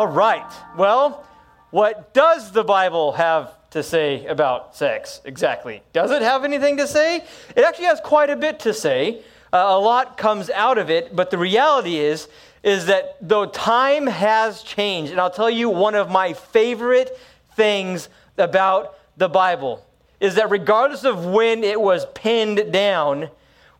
[0.00, 0.50] All right.
[0.78, 1.26] Well,
[1.68, 5.82] what does the Bible have to say about sex exactly?
[5.92, 7.16] Does it have anything to say?
[7.54, 9.20] It actually has quite a bit to say.
[9.52, 12.28] Uh, a lot comes out of it, but the reality is
[12.62, 17.10] is that though time has changed, and I'll tell you one of my favorite
[17.54, 19.84] things about the Bible
[20.18, 23.28] is that regardless of when it was pinned down,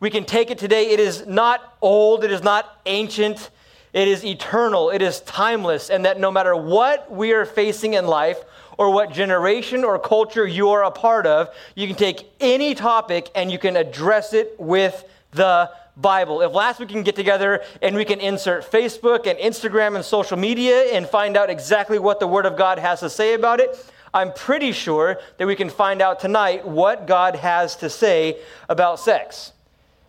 [0.01, 0.91] we can take it today.
[0.91, 3.49] It is not old, it is not ancient,
[3.93, 8.07] it is eternal, it is timeless, and that no matter what we are facing in
[8.07, 8.45] life,
[8.81, 13.29] or what generation or culture you are a part of, you can take any topic
[13.35, 16.41] and you can address it with the Bible.
[16.41, 20.05] If last week we can get together and we can insert Facebook and Instagram and
[20.05, 23.61] social media and find out exactly what the Word of God has to say about
[23.61, 23.77] it,
[24.15, 28.99] I'm pretty sure that we can find out tonight what God has to say about
[28.99, 29.53] sex.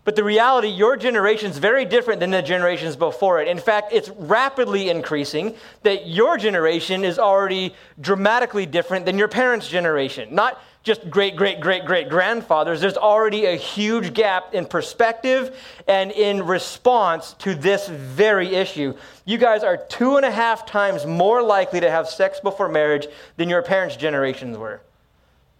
[0.04, 3.48] But the reality, your generation is very different than the generations before it.
[3.48, 9.68] In fact, it's rapidly increasing that your generation is already dramatically different than your parents'
[9.68, 10.34] generation.
[10.34, 12.82] Not just great, great, great, great grandfathers.
[12.82, 15.56] There's already a huge gap in perspective
[15.88, 18.96] and in response to this very issue.
[19.26, 23.06] You guys are two and a half times more likely to have sex before marriage
[23.38, 24.82] than your parents' generations were.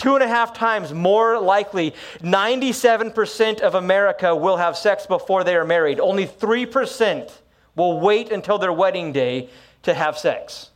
[0.02, 5.56] Two and a half times more likely, 97% of America will have sex before they
[5.56, 6.00] are married.
[6.00, 7.32] Only 3%
[7.76, 9.50] will wait until their wedding day
[9.84, 10.72] to have sex.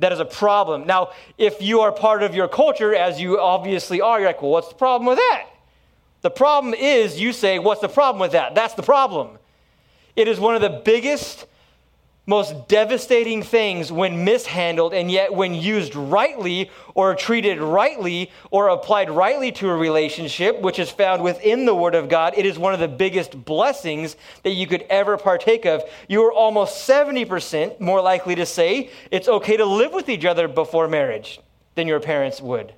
[0.00, 0.84] That is a problem.
[0.84, 4.50] Now, if you are part of your culture, as you obviously are, you're like, well,
[4.50, 5.46] what's the problem with that?
[6.22, 8.56] The problem is you say, what's the problem with that?
[8.56, 9.38] That's the problem.
[10.16, 11.46] It is one of the biggest
[12.30, 19.10] most devastating things when mishandled, and yet when used rightly or treated rightly or applied
[19.10, 22.72] rightly to a relationship, which is found within the Word of God, it is one
[22.72, 24.14] of the biggest blessings
[24.44, 25.82] that you could ever partake of.
[26.08, 30.46] You are almost 70% more likely to say it's okay to live with each other
[30.46, 31.40] before marriage
[31.74, 32.72] than your parents would.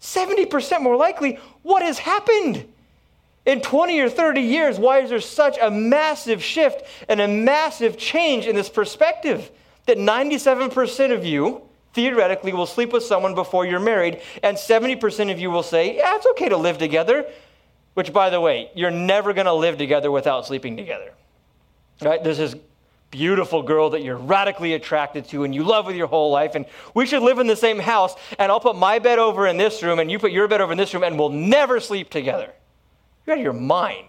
[0.00, 1.40] 70% more likely.
[1.62, 2.72] What has happened?
[3.46, 7.96] In 20 or 30 years, why is there such a massive shift and a massive
[7.96, 9.50] change in this perspective?
[9.86, 11.62] That 97% of you
[11.94, 16.16] theoretically will sleep with someone before you're married, and 70% of you will say, yeah,
[16.16, 17.24] it's okay to live together.
[17.94, 21.14] Which, by the way, you're never going to live together without sleeping together.
[22.02, 22.22] Right?
[22.22, 22.54] There's this
[23.10, 26.66] beautiful girl that you're radically attracted to and you love with your whole life, and
[26.94, 29.82] we should live in the same house, and I'll put my bed over in this
[29.82, 32.52] room, and you put your bed over in this room, and we'll never sleep together.
[33.26, 34.08] You're out of your mind.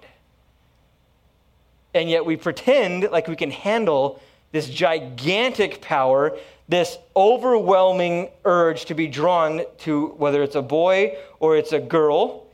[1.94, 6.38] And yet we pretend like we can handle this gigantic power,
[6.70, 12.46] this overwhelming urge to be drawn to whether it's a boy or it's a girl.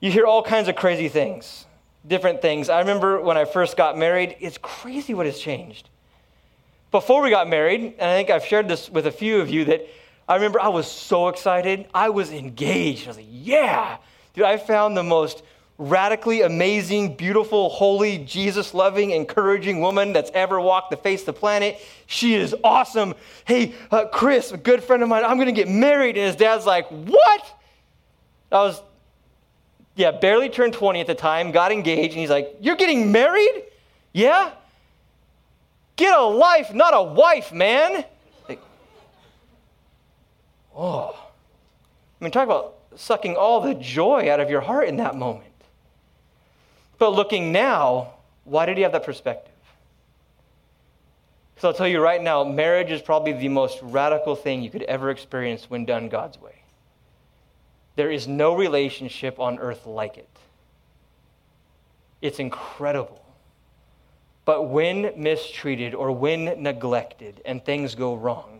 [0.00, 1.66] You hear all kinds of crazy things,
[2.06, 2.68] different things.
[2.68, 5.88] I remember when I first got married, it's crazy what has changed.
[6.90, 9.64] Before we got married, and I think I've shared this with a few of you,
[9.66, 9.86] that
[10.28, 11.86] I remember I was so excited.
[11.94, 13.06] I was engaged.
[13.06, 13.98] I was like, yeah,
[14.34, 15.42] Dude, I found the most
[15.80, 21.32] radically amazing, beautiful, holy, Jesus loving, encouraging woman that's ever walked the face of the
[21.32, 21.80] planet.
[22.06, 23.14] She is awesome.
[23.46, 26.18] Hey, uh, Chris, a good friend of mine, I'm going to get married.
[26.18, 27.60] And his dad's like, What?
[28.52, 28.82] I was,
[29.96, 33.64] yeah, barely turned 20 at the time, got engaged, and he's like, You're getting married?
[34.12, 34.52] Yeah?
[35.96, 38.04] Get a life, not a wife, man.
[38.48, 38.60] Like,
[40.76, 41.16] oh.
[42.20, 45.46] I mean, talk about sucking all the joy out of your heart in that moment.
[46.98, 48.14] But looking now,
[48.44, 49.54] why did he have that perspective?
[51.54, 54.82] Because I'll tell you right now, marriage is probably the most radical thing you could
[54.84, 56.62] ever experience when done God's way.
[57.96, 60.28] There is no relationship on earth like it.
[62.22, 63.22] It's incredible.
[64.44, 68.59] But when mistreated or when neglected and things go wrong,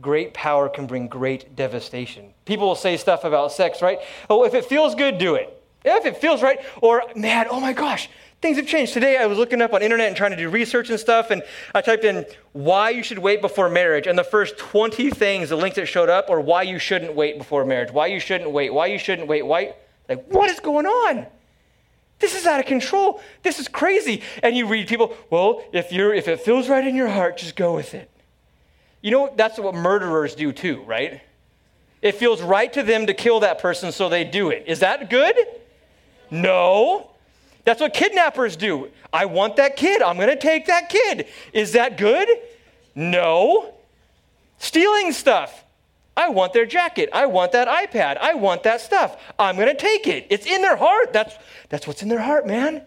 [0.00, 2.32] great power can bring great devastation.
[2.44, 3.98] People will say stuff about sex, right?
[4.28, 5.62] Oh, if it feels good, do it.
[5.84, 8.08] If it feels right, or man, oh my gosh,
[8.40, 8.92] things have changed.
[8.92, 11.42] Today I was looking up on internet and trying to do research and stuff, and
[11.74, 15.56] I typed in why you should wait before marriage, and the first 20 things, the
[15.56, 18.72] links that showed up, or why you shouldn't wait before marriage, why you shouldn't wait,
[18.72, 19.74] why you shouldn't wait, why,
[20.08, 21.26] like, what is going on?
[22.22, 23.20] This is out of control.
[23.42, 24.22] This is crazy.
[24.44, 27.56] And you read people, well, if you're if it feels right in your heart, just
[27.56, 28.08] go with it.
[29.02, 31.20] You know, that's what murderers do too, right?
[32.00, 34.64] It feels right to them to kill that person, so they do it.
[34.66, 35.36] Is that good?
[36.30, 37.10] No.
[37.64, 38.90] That's what kidnappers do.
[39.12, 40.02] I want that kid.
[40.02, 41.26] I'm going to take that kid.
[41.52, 42.28] Is that good?
[42.94, 43.74] No.
[44.58, 45.64] Stealing stuff.
[46.16, 47.08] I want their jacket.
[47.12, 48.18] I want that iPad.
[48.18, 49.16] I want that stuff.
[49.38, 50.26] I'm going to take it.
[50.30, 51.12] It's in their heart.
[51.12, 51.34] That's,
[51.68, 52.82] that's what's in their heart, man.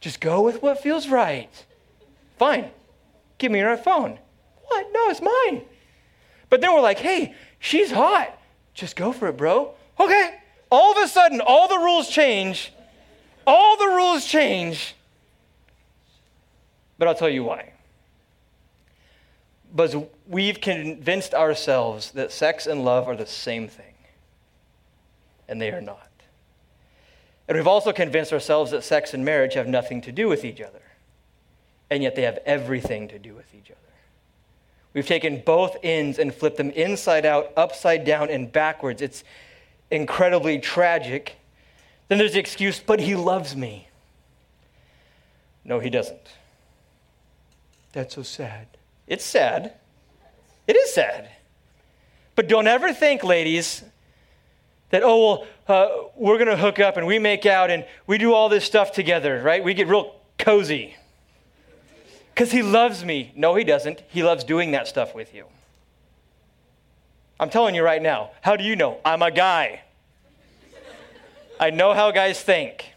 [0.00, 1.50] Just go with what feels right.
[2.38, 2.70] Fine.
[3.38, 4.18] Give me your phone.
[4.68, 4.86] What?
[4.92, 5.62] No, it's mine.
[6.48, 8.36] But then we're like, hey, she's hot.
[8.74, 9.74] Just go for it, bro.
[9.98, 10.38] Okay.
[10.70, 12.72] All of a sudden, all the rules change.
[13.46, 14.94] All the rules change.
[16.98, 17.72] But I'll tell you why.
[19.74, 19.96] Because
[20.26, 23.94] we've convinced ourselves that sex and love are the same thing,
[25.48, 26.08] and they are not.
[27.46, 30.60] And we've also convinced ourselves that sex and marriage have nothing to do with each
[30.60, 30.82] other,
[31.90, 33.85] and yet they have everything to do with each other.
[34.96, 39.02] We've taken both ends and flipped them inside out, upside down, and backwards.
[39.02, 39.24] It's
[39.90, 41.36] incredibly tragic.
[42.08, 43.88] Then there's the excuse, but he loves me.
[45.66, 46.32] No, he doesn't.
[47.92, 48.68] That's so sad.
[49.06, 49.74] It's sad.
[50.66, 51.28] It is sad.
[52.34, 53.84] But don't ever think, ladies,
[54.88, 58.16] that, oh, well, uh, we're going to hook up and we make out and we
[58.16, 59.62] do all this stuff together, right?
[59.62, 60.96] We get real cozy.
[62.36, 63.32] Because he loves me.
[63.34, 64.02] No, he doesn't.
[64.08, 65.46] He loves doing that stuff with you.
[67.40, 68.32] I'm telling you right now.
[68.42, 68.98] How do you know?
[69.06, 69.80] I'm a guy.
[71.58, 72.92] I know how guys think.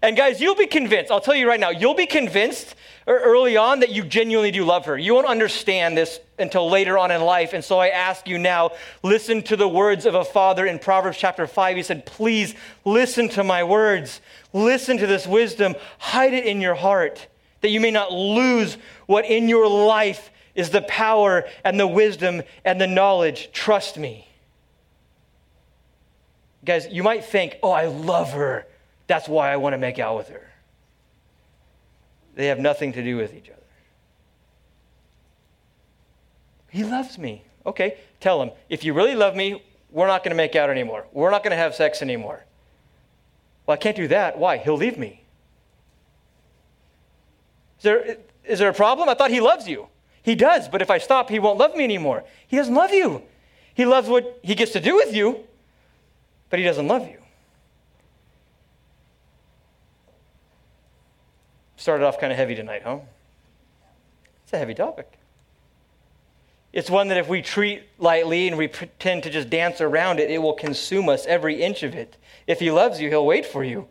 [0.00, 1.10] And guys, you'll be convinced.
[1.10, 2.74] I'll tell you right now, you'll be convinced
[3.06, 4.96] early on that you genuinely do love her.
[4.96, 7.52] You won't understand this until later on in life.
[7.52, 8.70] And so I ask you now,
[9.02, 11.76] listen to the words of a father in Proverbs chapter 5.
[11.76, 12.54] He said, Please
[12.86, 14.22] listen to my words.
[14.54, 15.74] Listen to this wisdom.
[15.98, 17.26] Hide it in your heart
[17.60, 18.76] that you may not lose
[19.06, 23.50] what in your life is the power and the wisdom and the knowledge.
[23.52, 24.28] Trust me.
[26.64, 28.66] Guys, you might think, oh, I love her.
[29.06, 30.50] That's why I want to make out with her.
[32.34, 33.58] They have nothing to do with each other.
[36.70, 37.42] He loves me.
[37.64, 41.06] Okay, tell him, if you really love me, we're not going to make out anymore.
[41.12, 42.44] We're not going to have sex anymore.
[43.66, 44.38] Well, I can't do that.
[44.38, 44.58] Why?
[44.58, 45.22] He'll leave me.
[47.78, 49.08] Is there, is there a problem?
[49.08, 49.88] I thought he loves you.
[50.22, 52.24] He does, but if I stop, he won't love me anymore.
[52.46, 53.22] He doesn't love you.
[53.74, 55.44] He loves what he gets to do with you,
[56.50, 57.18] but he doesn't love you.
[61.76, 62.98] Started off kind of heavy tonight, huh?
[64.42, 65.12] It's a heavy topic.
[66.72, 70.30] It's one that if we treat lightly and we pretend to just dance around it,
[70.30, 72.16] it will consume us, every inch of it.
[72.46, 73.88] If he loves you, he'll wait for you.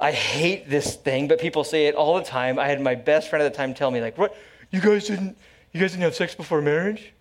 [0.00, 2.58] I hate this thing, but people say it all the time.
[2.58, 4.34] I had my best friend at the time tell me, like, what?
[4.70, 5.36] You guys didn't,
[5.72, 7.12] you guys didn't have sex before marriage?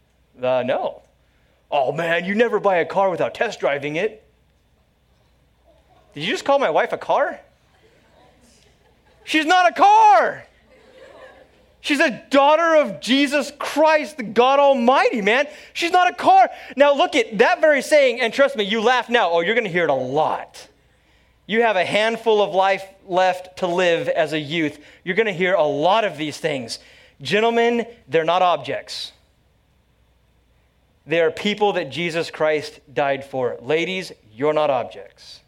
[0.41, 1.01] Uh, no.
[1.71, 4.23] Oh man, you never buy a car without test driving it.
[6.13, 7.39] Did you just call my wife a car?
[9.23, 10.45] She's not a car.
[11.81, 15.47] She's a daughter of Jesus Christ, the God Almighty, man.
[15.73, 16.49] She's not a car.
[16.75, 19.31] Now, look at that very saying, and trust me, you laugh now.
[19.31, 20.67] Oh, you're going to hear it a lot.
[21.49, 24.77] You have a handful of life left to live as a youth.
[25.03, 26.77] You're going to hear a lot of these things.
[27.23, 29.13] Gentlemen, they're not objects.
[31.07, 33.57] They are people that Jesus Christ died for.
[33.63, 35.39] Ladies, you're not objects.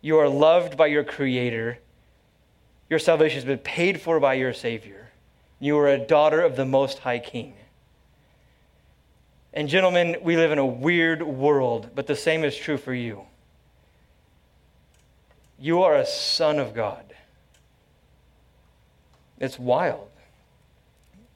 [0.00, 1.76] You are loved by your Creator.
[2.88, 5.10] Your salvation has been paid for by your Savior.
[5.60, 7.52] You are a daughter of the Most High King.
[9.52, 13.26] And, gentlemen, we live in a weird world, but the same is true for you.
[15.58, 17.02] You are a son of God.
[19.38, 20.08] It's wild.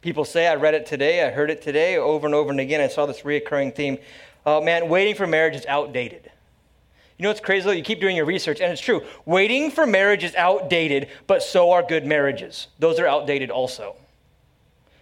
[0.01, 2.81] People say, I read it today, I heard it today, over and over and again.
[2.81, 3.99] I saw this reoccurring theme.
[4.47, 6.31] Uh, man, waiting for marriage is outdated.
[7.19, 7.73] You know what's crazy though?
[7.73, 9.03] You keep doing your research, and it's true.
[9.27, 12.69] Waiting for marriage is outdated, but so are good marriages.
[12.79, 13.95] Those are outdated also.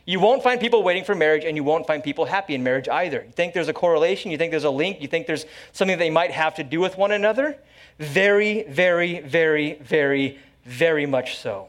[0.08, 2.88] You won't find people waiting for marriage, and you won't find people happy in marriage
[2.88, 3.24] either.
[3.26, 4.30] You think there's a correlation?
[4.30, 5.02] You think there's a link?
[5.02, 7.58] You think there's something they might have to do with one another?
[7.98, 11.68] Very, very, very, very, very much so.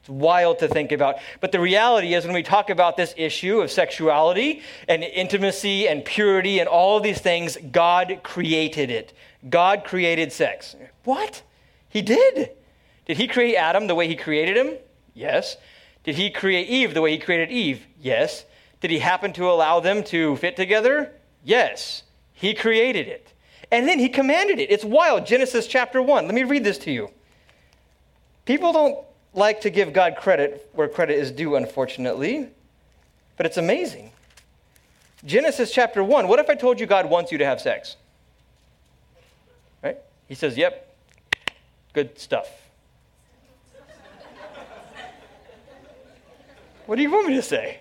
[0.00, 1.16] It's wild to think about.
[1.42, 6.02] But the reality is, when we talk about this issue of sexuality and intimacy and
[6.02, 9.12] purity and all of these things, God created it.
[9.50, 10.76] God created sex.
[11.04, 11.42] What?
[11.90, 12.52] He did.
[13.04, 14.78] Did he create Adam the way he created him?
[15.12, 15.58] Yes.
[16.04, 17.86] Did he create Eve the way he created Eve?
[18.00, 18.44] Yes.
[18.80, 21.12] Did he happen to allow them to fit together?
[21.44, 22.02] Yes.
[22.32, 23.32] He created it.
[23.70, 24.70] And then he commanded it.
[24.70, 25.26] It's wild.
[25.26, 26.26] Genesis chapter 1.
[26.26, 27.10] Let me read this to you.
[28.44, 28.98] People don't
[29.32, 32.48] like to give God credit where credit is due, unfortunately,
[33.36, 34.10] but it's amazing.
[35.24, 36.26] Genesis chapter 1.
[36.26, 37.96] What if I told you God wants you to have sex?
[39.82, 39.98] Right?
[40.28, 40.96] He says, Yep,
[41.92, 42.48] good stuff.
[46.90, 47.78] What do you want me to say?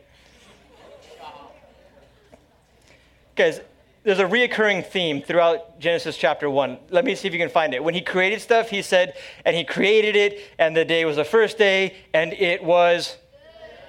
[3.35, 3.59] Guys,
[4.03, 6.77] there's a reoccurring theme throughout Genesis chapter 1.
[6.91, 7.83] Let me see if you can find it.
[7.83, 11.23] When he created stuff, he said, and he created it, and the day was the
[11.23, 13.17] first day, and it was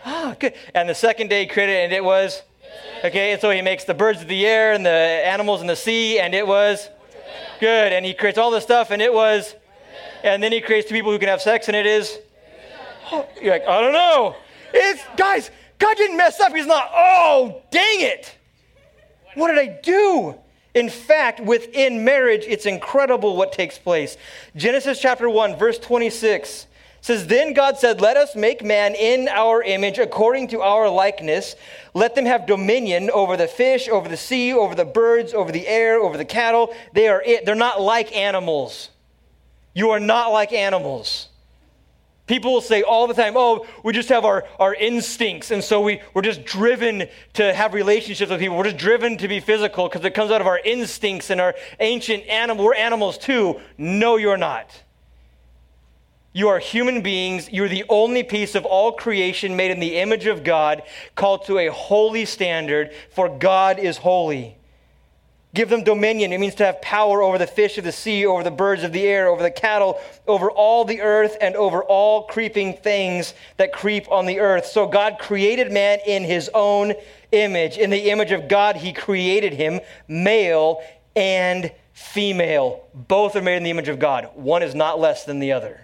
[0.07, 0.55] ah, good.
[0.75, 2.41] And the second day he created it, and it was
[3.05, 3.33] okay.
[3.33, 6.19] And so he makes the birds of the air and the animals in the sea,
[6.19, 6.89] and it was
[7.61, 7.93] good.
[7.93, 9.55] And he creates all this stuff, and it was,
[10.25, 12.19] and then he creates two people who can have sex, and it is.
[13.13, 14.35] Oh, you're like, I don't know.
[14.73, 16.55] It's guys, God didn't mess up.
[16.55, 16.91] He's not.
[16.95, 18.37] Oh, dang it.
[19.35, 20.37] What did I do?
[20.75, 24.17] In fact, within marriage, it's incredible what takes place.
[24.55, 26.67] Genesis chapter 1, verse 26
[27.01, 31.57] says, Then God said, Let us make man in our image, according to our likeness.
[31.93, 35.67] Let them have dominion over the fish, over the sea, over the birds, over the
[35.67, 36.73] air, over the cattle.
[36.93, 37.45] They are it.
[37.45, 38.91] They're not like animals.
[39.75, 41.30] You are not like animals.
[42.31, 45.81] People will say all the time, oh, we just have our, our instincts, and so
[45.81, 48.57] we, we're just driven to have relationships with people.
[48.57, 51.57] We're just driven to be physical because it comes out of our instincts and our
[51.81, 52.67] ancient animal.
[52.67, 53.61] We're animals too.
[53.77, 54.71] No, you're not.
[56.33, 57.51] You are human beings.
[57.51, 60.85] You're the only piece of all creation made in the image of God,
[61.17, 64.57] called to a holy standard, for God is holy.
[65.53, 66.33] Give them dominion.
[66.33, 68.93] It means to have power over the fish of the sea, over the birds of
[68.93, 73.73] the air, over the cattle, over all the earth, and over all creeping things that
[73.73, 74.67] creep on the earth.
[74.67, 76.95] So God created man in his own
[77.33, 77.79] image.
[77.79, 80.83] In the image of God, he created him, male
[81.17, 82.87] and female.
[82.95, 84.31] Both are made in the image of God.
[84.35, 85.81] One is not less than the other.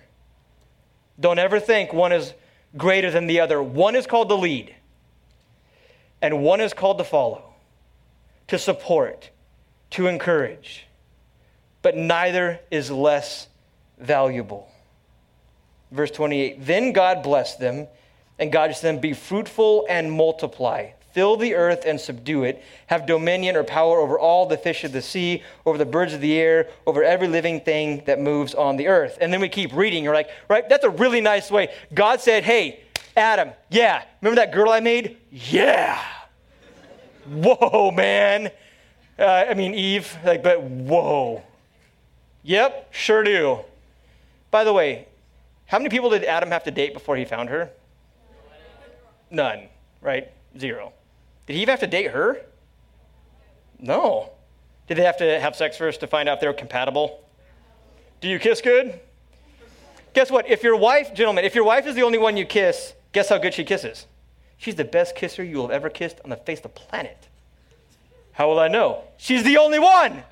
[1.19, 2.35] Don't ever think one is
[2.77, 3.61] greater than the other.
[3.61, 4.75] One is called to lead,
[6.23, 7.43] and one is called to follow,
[8.49, 9.31] to support
[9.91, 10.87] to encourage,
[11.83, 13.49] but neither is less
[13.99, 14.69] valuable.
[15.91, 17.87] Verse 28 Then God blessed them,
[18.39, 20.91] and God said to them, Be fruitful and multiply.
[21.13, 22.63] Fill the earth and subdue it.
[22.89, 26.21] Have dominion or power over all the fish of the sea, over the birds of
[26.21, 29.17] the air, over every living thing that moves on the earth.
[29.19, 30.05] And then we keep reading.
[30.05, 30.69] You're like, right?
[30.69, 31.73] That's a really nice way.
[31.95, 32.81] God said, Hey,
[33.17, 34.05] Adam, yeah.
[34.21, 35.17] Remember that girl I made?
[35.31, 35.99] Yeah.
[37.27, 38.51] Whoa, man.
[39.19, 41.43] Uh, I mean, Eve, like, but whoa.
[42.43, 43.61] Yep, sure do.
[44.51, 45.07] By the way,
[45.67, 47.71] how many people did Adam have to date before he found her?
[49.31, 49.69] None,
[50.01, 50.31] right?
[50.59, 50.93] Zero.
[51.47, 52.41] Did he even have to date her?
[53.79, 54.31] No.
[54.87, 57.21] Did they have to have sex first to find out if they were compatible?
[58.21, 59.01] Do you kiss good?
[60.15, 60.49] Guess what?
[60.49, 63.39] If your wife, gentlemen, if your wife is the only one you kiss, guess how
[63.39, 64.07] good she kisses?
[64.57, 67.26] She's the best kisser you will have ever kissed on the face of the planet.
[68.37, 69.03] How will I know?
[69.17, 70.23] She's the only one.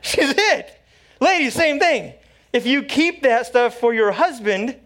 [0.00, 0.80] She's it.
[1.20, 2.14] Ladies, same thing.
[2.52, 4.76] If you keep that stuff for your husband,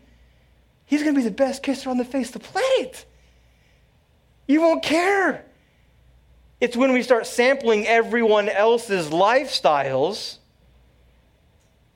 [0.86, 3.04] he's going to be the best kisser on the face of the planet.
[4.46, 5.44] You won't care.
[6.62, 10.38] It's when we start sampling everyone else's lifestyles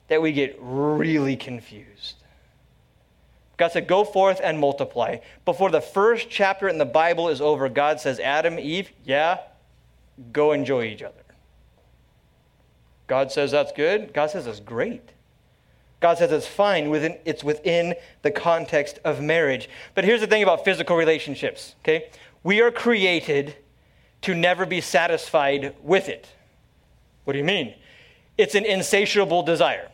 [0.09, 2.17] that we get really confused.
[3.57, 5.21] God said, Go forth and multiply.
[5.47, 9.39] Before the first chapter in the Bible is over, God says, Adam, Eve, yeah,
[10.33, 11.15] go enjoy each other.
[13.07, 14.13] God says that's good.
[14.13, 15.11] God says that's great.
[16.01, 19.69] God says it's fine within it's within the context of marriage.
[19.95, 22.11] But here's the thing about physical relationships, okay?
[22.43, 23.57] We are created
[24.23, 26.29] to never be satisfied with it.
[27.25, 27.75] What do you mean?
[28.37, 29.91] It's an insatiable desire.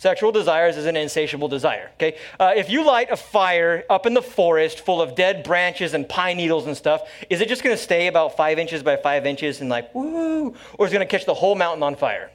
[0.00, 1.90] Sexual desires is an insatiable desire.
[1.96, 5.92] Okay, uh, if you light a fire up in the forest full of dead branches
[5.92, 8.96] and pine needles and stuff, is it just going to stay about five inches by
[8.96, 11.96] five inches and like woo, or is it going to catch the whole mountain on
[11.96, 12.30] fire?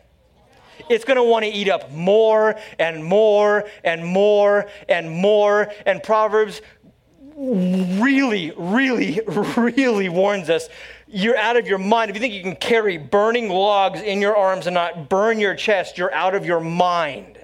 [0.91, 5.71] It's going to want to eat up more and more and more and more.
[5.87, 6.61] And Proverbs
[7.35, 9.21] really, really,
[9.57, 10.69] really warns us
[11.07, 12.11] you're out of your mind.
[12.11, 15.55] If you think you can carry burning logs in your arms and not burn your
[15.55, 17.39] chest, you're out of your mind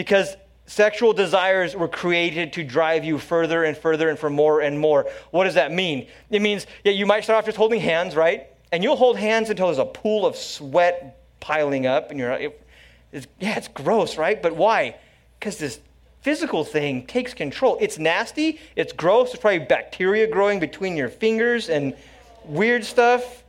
[0.00, 4.80] because sexual desires were created to drive you further and further and for more and
[4.80, 5.06] more.
[5.30, 6.06] What does that mean?
[6.30, 8.46] It means yeah, you might start off just holding hands, right?
[8.72, 12.66] And you'll hold hands until there's a pool of sweat piling up, and you're, it,
[13.12, 14.42] it's, yeah, it's gross, right?
[14.42, 14.96] But why?
[15.38, 15.80] Because this
[16.22, 17.76] physical thing takes control.
[17.78, 21.94] It's nasty, it's gross, there's probably bacteria growing between your fingers and
[22.46, 23.44] weird stuff.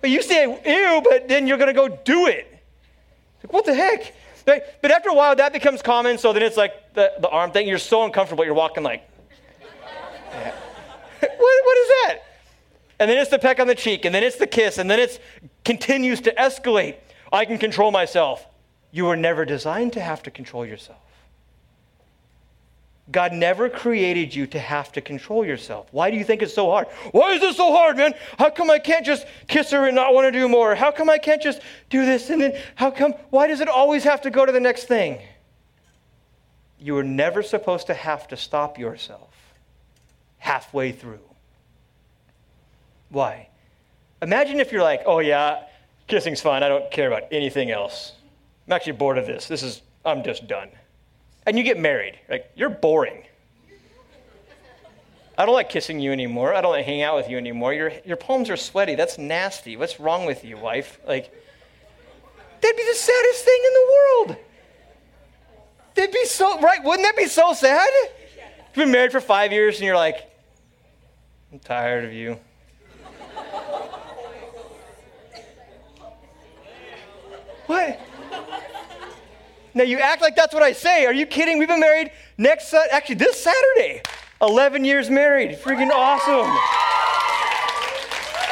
[0.00, 2.48] But you say, ew, but then you're to go do it.
[3.44, 4.12] Like, what the heck?
[4.44, 7.68] But, after a while, that becomes common, so then it's like the, the arm thing.
[7.68, 9.08] You're so uncomfortable, you're walking like,
[10.32, 10.50] yeah.
[11.20, 12.18] what, what is that?
[12.98, 15.00] And then it's the peck on the cheek, and then it's the kiss, and then
[15.00, 15.20] it
[15.64, 16.96] continues to escalate.
[17.32, 18.46] I can control myself.
[18.90, 21.01] You were never designed to have to control yourself.
[23.10, 25.88] God never created you to have to control yourself.
[25.90, 26.86] Why do you think it's so hard?
[27.10, 28.14] Why is this so hard, man?
[28.38, 30.74] How come I can't just kiss her and not want to do more?
[30.76, 34.04] How come I can't just do this and then how come why does it always
[34.04, 35.18] have to go to the next thing?
[36.78, 39.30] You were never supposed to have to stop yourself
[40.38, 41.20] halfway through.
[43.08, 43.48] Why?
[44.22, 45.64] Imagine if you're like, "Oh yeah,
[46.06, 46.62] kissing's fine.
[46.62, 48.12] I don't care about anything else.
[48.66, 49.48] I'm actually bored of this.
[49.48, 50.70] This is I'm just done."
[51.46, 52.18] And you get married.
[52.28, 53.24] Like, you're boring.
[55.36, 56.54] I don't like kissing you anymore.
[56.54, 57.72] I don't like hanging out with you anymore.
[57.72, 58.94] Your, your palms are sweaty.
[58.94, 59.76] That's nasty.
[59.76, 60.98] What's wrong with you, wife?
[61.06, 61.32] Like,
[62.60, 64.36] that'd be the saddest thing in the world.
[65.94, 66.82] That'd be so, right?
[66.84, 67.88] Wouldn't that be so sad?
[68.74, 70.30] You've been married for five years and you're like,
[71.52, 72.38] I'm tired of you.
[77.66, 78.00] what?
[79.74, 81.06] Now you act like that's what I say.
[81.06, 81.58] Are you kidding?
[81.58, 84.02] We've been married next, actually this Saturday.
[84.40, 85.58] 11 years married.
[85.58, 86.50] Freaking awesome.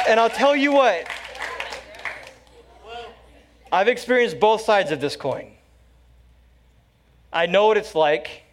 [0.07, 1.07] And I'll tell you what,
[3.71, 5.51] I've experienced both sides of this coin.
[7.31, 8.43] I know what it's like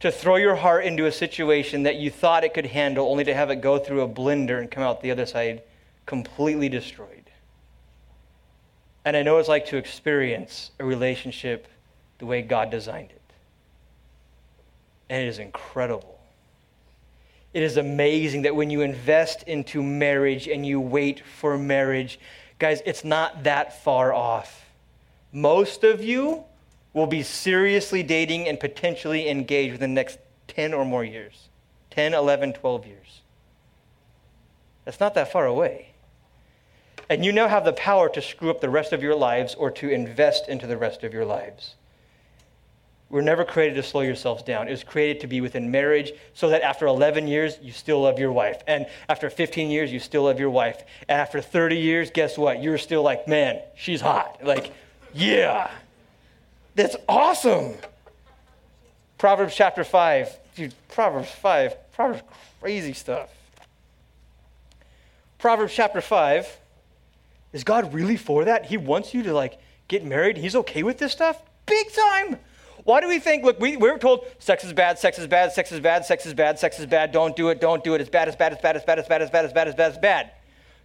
[0.00, 3.34] to throw your heart into a situation that you thought it could handle, only to
[3.34, 5.62] have it go through a blender and come out the other side
[6.04, 7.15] completely destroyed.
[9.06, 11.68] And I know it's like to experience a relationship
[12.18, 13.22] the way God designed it.
[15.08, 16.18] And it is incredible.
[17.54, 22.18] It is amazing that when you invest into marriage and you wait for marriage,
[22.58, 24.66] guys, it's not that far off.
[25.32, 26.42] Most of you
[26.92, 31.48] will be seriously dating and potentially engaged within the next 10 or more years
[31.90, 33.20] 10, 11, 12 years.
[34.84, 35.90] That's not that far away.
[37.08, 39.70] And you now have the power to screw up the rest of your lives or
[39.72, 41.74] to invest into the rest of your lives.
[43.08, 44.66] We're never created to slow yourselves down.
[44.66, 48.18] It was created to be within marriage so that after 11 years, you still love
[48.18, 48.60] your wife.
[48.66, 50.82] And after 15 years, you still love your wife.
[51.08, 52.60] And after 30 years, guess what?
[52.60, 54.44] You're still like, man, she's hot.
[54.44, 54.72] Like,
[55.14, 55.70] yeah.
[56.74, 57.74] That's awesome.
[59.18, 60.36] Proverbs chapter 5.
[60.56, 61.92] Dude, Proverbs 5.
[61.92, 62.22] Proverbs
[62.60, 63.30] crazy stuff.
[65.38, 66.58] Proverbs chapter 5
[67.56, 68.66] is God really for that?
[68.66, 70.36] He wants you to like get married.
[70.36, 71.40] He's okay with this stuff?
[71.64, 72.38] Big time.
[72.84, 75.52] Why do we think, look, we, we were told sex is bad, sex is bad,
[75.52, 78.00] sex is bad, sex is bad, sex is bad, don't do it, don't do it,
[78.02, 79.76] it's bad, it's bad, it's bad, it's bad, it's bad, it's bad, it's bad, it's
[79.76, 80.30] bad, it's bad.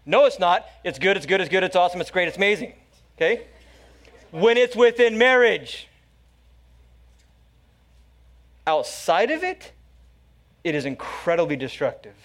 [0.05, 0.65] No, it's not.
[0.83, 2.73] It's good, it's good, it's good, it's awesome, it's great, it's amazing.
[3.17, 3.45] Okay?
[4.31, 5.89] When it's within marriage.
[8.65, 9.73] Outside of it,
[10.63, 12.15] it is incredibly destructive.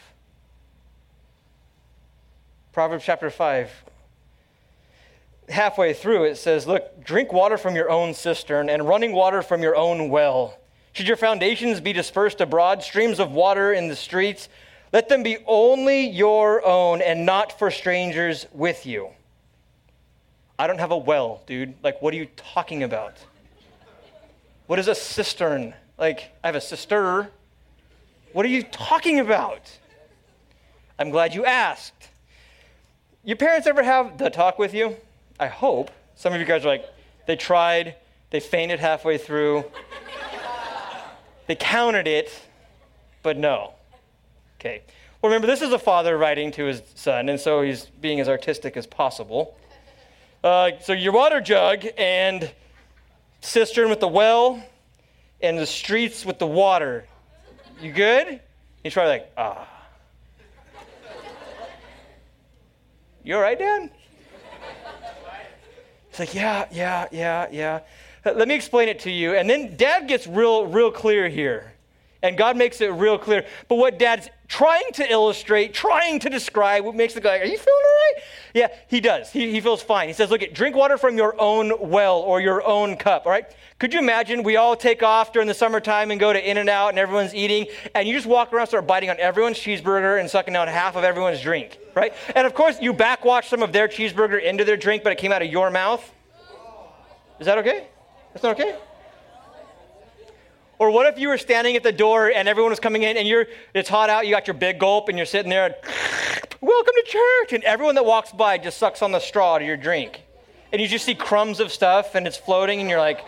[2.72, 3.70] Proverbs chapter 5,
[5.48, 9.62] halfway through, it says, Look, drink water from your own cistern and running water from
[9.62, 10.58] your own well.
[10.92, 14.48] Should your foundations be dispersed abroad, streams of water in the streets,
[14.92, 19.10] let them be only your own and not for strangers with you.
[20.58, 21.74] I don't have a well, dude.
[21.82, 23.18] Like, what are you talking about?
[24.66, 25.74] What is a cistern?
[25.98, 27.30] Like, I have a sister.
[28.32, 29.70] What are you talking about?
[30.98, 32.08] I'm glad you asked.
[33.22, 34.96] Your parents ever have the talk with you?
[35.38, 35.90] I hope.
[36.14, 36.84] Some of you guys are like,
[37.26, 37.96] they tried,
[38.30, 39.64] they fainted halfway through,
[41.46, 42.32] they counted it,
[43.22, 43.74] but no.
[44.58, 44.82] Okay.
[45.20, 48.28] Well, remember, this is a father writing to his son, and so he's being as
[48.28, 49.58] artistic as possible.
[50.42, 52.50] Uh, so, your water jug and
[53.40, 54.62] cistern with the well
[55.40, 57.06] and the streets with the water.
[57.80, 58.40] You good?
[58.82, 59.68] He's probably like, ah.
[63.24, 63.90] You all right, Dad?
[66.18, 67.80] It's like, yeah, yeah, yeah, yeah.
[68.24, 69.34] Uh, let me explain it to you.
[69.34, 71.74] And then dad gets real, real clear here.
[72.22, 73.44] And God makes it real clear.
[73.68, 77.58] But what dad's trying to illustrate, trying to describe, what makes the guy, are you
[77.58, 78.22] feeling all right?
[78.54, 79.30] Yeah, he does.
[79.30, 80.08] He, he feels fine.
[80.08, 83.44] He says, look, drink water from your own well or your own cup, all right?
[83.78, 86.98] Could you imagine we all take off during the summertime and go to In-N-Out and
[86.98, 90.66] everyone's eating, and you just walk around, start biting on everyone's cheeseburger and sucking down
[90.66, 92.12] half of everyone's drink, right?
[92.34, 95.32] And of course, you backwash some of their cheeseburger into their drink, but it came
[95.32, 96.08] out of your mouth.
[97.40, 97.88] Is that okay?
[98.32, 98.76] That's not okay?
[100.78, 103.26] Or what if you were standing at the door and everyone was coming in and
[103.26, 105.74] you're it's hot out, you got your big gulp and you're sitting there
[106.60, 109.78] welcome to church and everyone that walks by just sucks on the straw to your
[109.78, 110.22] drink.
[110.72, 113.20] And you just see crumbs of stuff and it's floating and you're like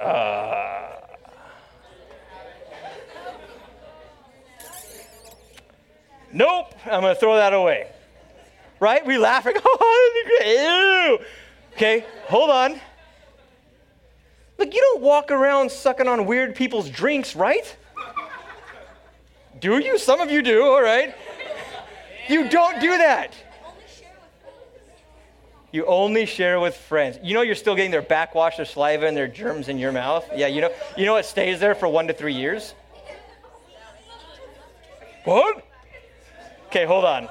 [0.00, 0.61] uh
[6.32, 7.88] Nope, I'm going to throw that away.
[8.80, 9.04] Right?
[9.06, 11.18] We laugh like, oh.
[11.74, 12.80] Okay, hold on.
[14.58, 17.76] Look, you don't walk around sucking on weird people's drinks, right?
[19.60, 19.98] Do you?
[19.98, 21.14] Some of you do, all right.
[22.28, 23.34] You don't do that.
[25.70, 27.18] You only share with friends.
[27.22, 30.28] You know you're still getting their backwash, their saliva, and their germs in your mouth.
[30.34, 30.70] Yeah, you know.
[30.96, 32.74] You know what stays there for one to three years.
[35.24, 35.64] What?
[36.72, 37.28] Okay, hold on.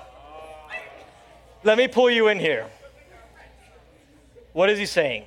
[1.63, 2.67] Let me pull you in here.
[4.53, 5.23] What is he saying?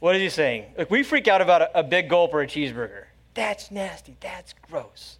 [0.00, 0.64] What is he saying?
[0.76, 3.04] Look, we freak out about a, a big gulp or a cheeseburger.
[3.34, 4.16] That's nasty.
[4.18, 5.18] That's gross.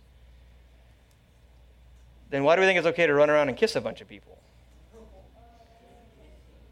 [2.31, 4.09] Then why do we think it's okay to run around and kiss a bunch of
[4.09, 4.37] people?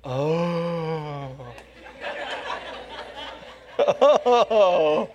[0.03, 1.31] Oh.
[3.79, 5.11] oh.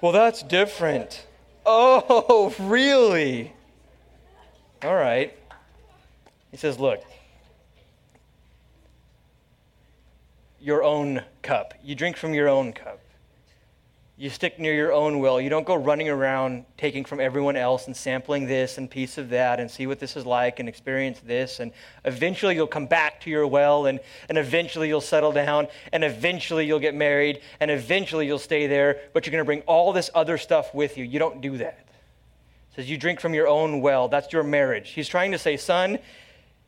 [0.00, 1.28] Well, that's different.
[1.64, 3.53] Oh, really?
[4.84, 5.34] All right.
[6.50, 7.02] He says, Look,
[10.60, 11.72] your own cup.
[11.82, 13.00] You drink from your own cup.
[14.18, 15.40] You stick near your own well.
[15.40, 19.30] You don't go running around taking from everyone else and sampling this and piece of
[19.30, 21.60] that and see what this is like and experience this.
[21.60, 21.72] And
[22.04, 26.66] eventually you'll come back to your well and, and eventually you'll settle down and eventually
[26.66, 30.10] you'll get married and eventually you'll stay there, but you're going to bring all this
[30.14, 31.04] other stuff with you.
[31.04, 31.83] You don't do that.
[32.76, 34.08] Says you drink from your own well.
[34.08, 34.90] That's your marriage.
[34.90, 35.98] He's trying to say, son,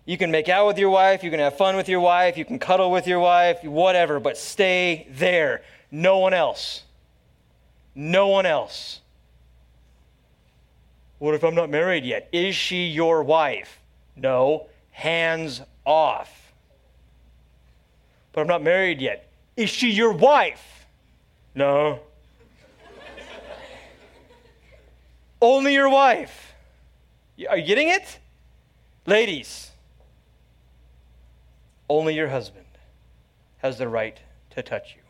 [0.05, 2.45] you can make out with your wife, you can have fun with your wife, you
[2.45, 5.63] can cuddle with your wife, whatever, but stay there.
[5.91, 6.85] No one else.
[7.95, 9.01] No one else.
[11.19, 12.29] What if I'm not married yet?
[12.31, 13.81] Is she your wife?
[14.15, 14.69] No.
[14.91, 16.53] Hands off.
[18.33, 19.29] But I'm not married yet.
[19.57, 20.87] Is she your wife?
[21.55, 22.01] No.
[25.41, 26.55] Only your wife.
[27.49, 28.19] Are you getting it?
[29.07, 29.71] Ladies,
[31.89, 32.67] only your husband
[33.59, 34.19] has the right
[34.51, 35.03] to touch you.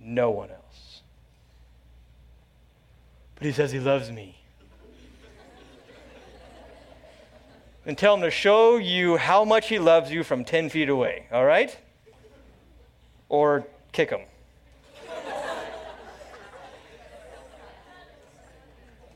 [0.00, 1.02] No one else.
[3.36, 4.38] But he says he loves me.
[7.88, 11.26] and tell him to show you how much he loves you from 10 feet away,
[11.32, 11.74] all right?
[13.30, 14.20] Or kick him.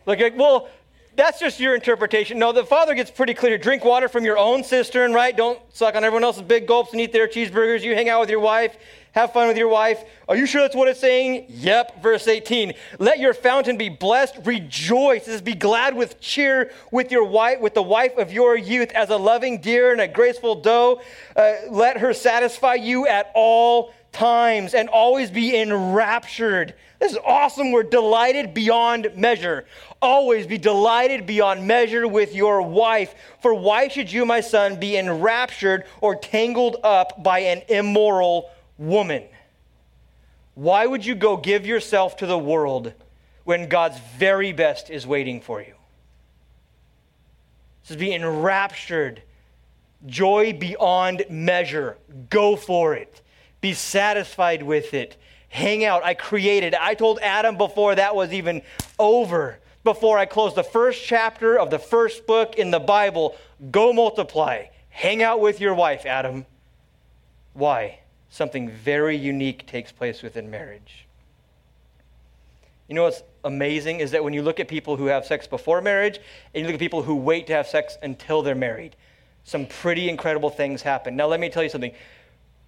[0.06, 0.68] Like, well,
[1.14, 2.38] that's just your interpretation.
[2.38, 3.58] No, the Father gets pretty clear.
[3.58, 5.36] Drink water from your own cistern, right?
[5.36, 7.82] Don't suck on everyone else's big gulps and eat their cheeseburgers.
[7.82, 8.76] You hang out with your wife.
[9.12, 10.02] Have fun with your wife.
[10.26, 11.44] Are you sure that's what it's saying?
[11.50, 12.02] Yep.
[12.02, 12.72] Verse 18.
[12.98, 14.38] Let your fountain be blessed.
[14.44, 15.26] Rejoice.
[15.26, 19.10] This be glad with cheer with your wife, with the wife of your youth, as
[19.10, 21.02] a loving deer and a graceful doe.
[21.36, 26.74] Uh, let her satisfy you at all times and always be enraptured.
[27.00, 27.72] This is awesome.
[27.72, 29.64] We're delighted beyond measure.
[30.00, 33.14] Always be delighted beyond measure with your wife.
[33.40, 39.24] For why should you, my son, be enraptured or tangled up by an immoral woman?
[40.54, 42.92] Why would you go give yourself to the world
[43.44, 45.74] when God's very best is waiting for you?
[47.82, 49.22] This is be enraptured,
[50.06, 51.96] joy beyond measure.
[52.28, 53.21] Go for it.
[53.62, 55.16] Be satisfied with it.
[55.48, 56.04] Hang out.
[56.04, 56.74] I created.
[56.74, 58.60] I told Adam before that was even
[58.98, 63.36] over before I closed the first chapter of the first book in the Bible
[63.70, 64.66] go multiply.
[64.90, 66.44] Hang out with your wife, Adam.
[67.54, 68.00] Why?
[68.28, 71.06] Something very unique takes place within marriage.
[72.88, 75.80] You know what's amazing is that when you look at people who have sex before
[75.80, 76.18] marriage
[76.52, 78.96] and you look at people who wait to have sex until they're married,
[79.44, 81.16] some pretty incredible things happen.
[81.16, 81.92] Now, let me tell you something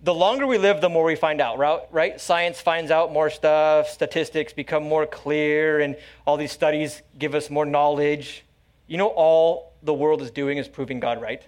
[0.05, 2.21] the longer we live, the more we find out, right?
[2.21, 7.49] Science finds out more stuff, statistics become more clear, and all these studies give us
[7.49, 8.45] more knowledge.
[8.87, 11.43] You know, all the world is doing is proving God right.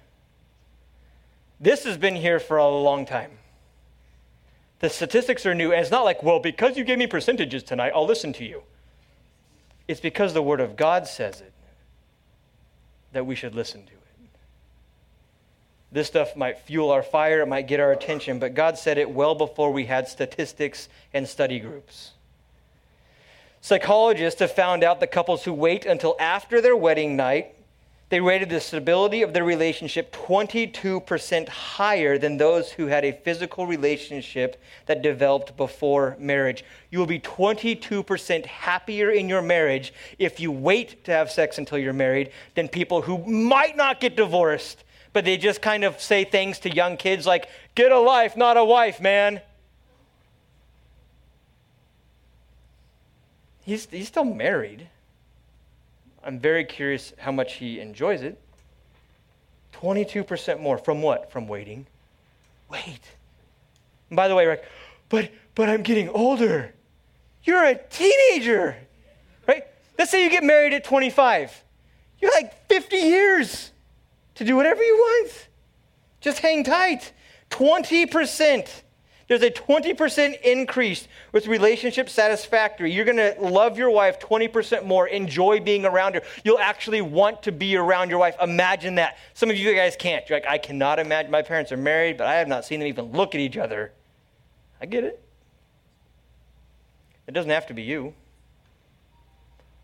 [1.60, 3.32] This has been here for a long time.
[4.78, 7.92] The statistics are new, and it's not like, well, because you gave me percentages tonight,
[7.94, 8.62] I'll listen to you.
[9.86, 11.52] It's because the Word of God says it
[13.12, 13.95] that we should listen to.
[15.92, 19.10] This stuff might fuel our fire, it might get our attention, but God said it
[19.10, 22.12] well before we had statistics and study groups.
[23.60, 27.52] Psychologists have found out that couples who wait until after their wedding night,
[28.08, 33.66] they rated the stability of their relationship 22% higher than those who had a physical
[33.66, 36.64] relationship that developed before marriage.
[36.92, 41.78] You will be 22% happier in your marriage if you wait to have sex until
[41.78, 44.84] you're married than people who might not get divorced
[45.16, 48.58] but they just kind of say things to young kids like, get a life, not
[48.58, 49.40] a wife, man.
[53.64, 54.88] He's, he's still married.
[56.22, 58.38] I'm very curious how much he enjoys it.
[59.80, 60.76] 22% more.
[60.76, 61.32] From what?
[61.32, 61.86] From waiting.
[62.68, 63.00] Wait.
[64.10, 64.66] And by the way, like,
[65.08, 66.74] but but I'm getting older.
[67.42, 68.76] You're a teenager,
[69.48, 69.64] right?
[69.98, 71.64] Let's say you get married at 25.
[72.20, 73.70] You're like 50 years
[74.36, 75.48] to do whatever you want.
[76.20, 77.12] Just hang tight.
[77.50, 78.82] 20%.
[79.28, 82.92] There's a 20% increase with relationship satisfactory.
[82.92, 86.22] You're going to love your wife 20% more, enjoy being around her.
[86.44, 88.36] You'll actually want to be around your wife.
[88.40, 89.18] Imagine that.
[89.34, 90.28] Some of you guys can't.
[90.28, 91.32] You're like, I cannot imagine.
[91.32, 93.92] My parents are married, but I have not seen them even look at each other.
[94.80, 95.20] I get it.
[97.26, 98.14] It doesn't have to be you.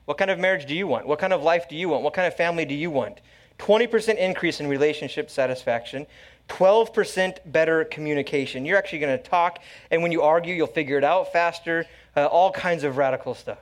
[0.04, 1.06] What kind of marriage do you want?
[1.06, 2.04] What kind of life do you want?
[2.04, 3.20] What kind of family do you want?
[3.62, 6.04] 20% increase in relationship satisfaction,
[6.48, 8.66] 12% better communication.
[8.66, 9.60] You're actually going to talk,
[9.92, 13.60] and when you argue, you'll figure it out faster, uh, all kinds of radical stuff.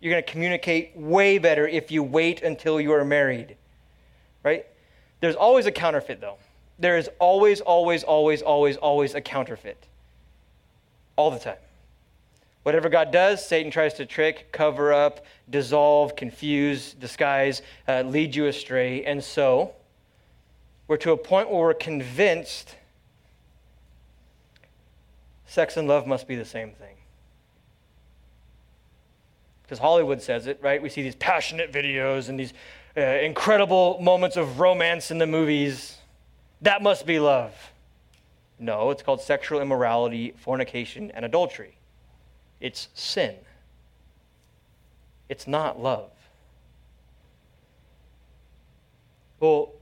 [0.00, 3.56] You're going to communicate way better if you wait until you are married,
[4.42, 4.66] right?
[5.20, 6.38] There's always a counterfeit, though.
[6.80, 9.86] There is always, always, always, always, always a counterfeit.
[11.14, 11.56] All the time.
[12.66, 18.48] Whatever God does, Satan tries to trick, cover up, dissolve, confuse, disguise, uh, lead you
[18.48, 19.04] astray.
[19.04, 19.70] And so,
[20.88, 22.74] we're to a point where we're convinced
[25.46, 26.96] sex and love must be the same thing.
[29.62, 30.82] Because Hollywood says it, right?
[30.82, 32.52] We see these passionate videos and these
[32.96, 35.98] uh, incredible moments of romance in the movies.
[36.62, 37.54] That must be love.
[38.58, 41.76] No, it's called sexual immorality, fornication, and adultery.
[42.60, 43.34] It's sin.
[45.28, 46.10] It's not love.
[49.40, 49.72] Well,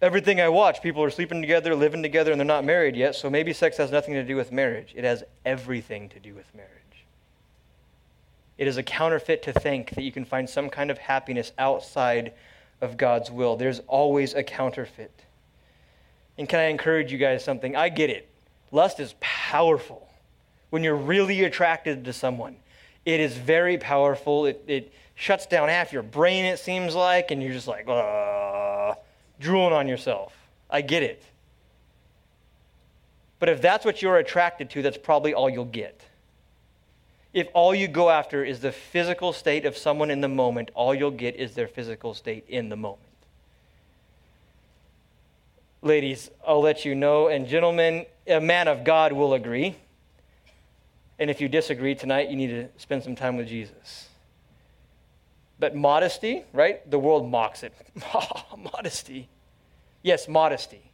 [0.00, 3.28] everything I watch, people are sleeping together, living together, and they're not married yet, so
[3.28, 4.92] maybe sex has nothing to do with marriage.
[4.94, 6.70] It has everything to do with marriage.
[8.56, 12.34] It is a counterfeit to think that you can find some kind of happiness outside
[12.80, 13.56] of God's will.
[13.56, 15.24] There's always a counterfeit.
[16.38, 17.74] And can I encourage you guys something?
[17.74, 18.28] I get it.
[18.70, 20.08] Lust is powerful
[20.74, 22.56] when you're really attracted to someone.
[23.04, 24.46] It is very powerful.
[24.46, 28.94] It, it shuts down half your brain, it seems like, and you're just like, uh,
[29.38, 30.36] drooling on yourself.
[30.68, 31.22] I get it.
[33.38, 36.00] But if that's what you're attracted to, that's probably all you'll get.
[37.32, 40.92] If all you go after is the physical state of someone in the moment, all
[40.92, 42.98] you'll get is their physical state in the moment.
[45.82, 49.76] Ladies, I'll let you know, and gentlemen, a man of God will agree
[51.18, 54.08] and if you disagree tonight, you need to spend some time with Jesus.
[55.58, 56.88] But modesty, right?
[56.90, 57.72] The world mocks it.
[58.14, 59.28] Oh, modesty.
[60.02, 60.90] Yes, modesty.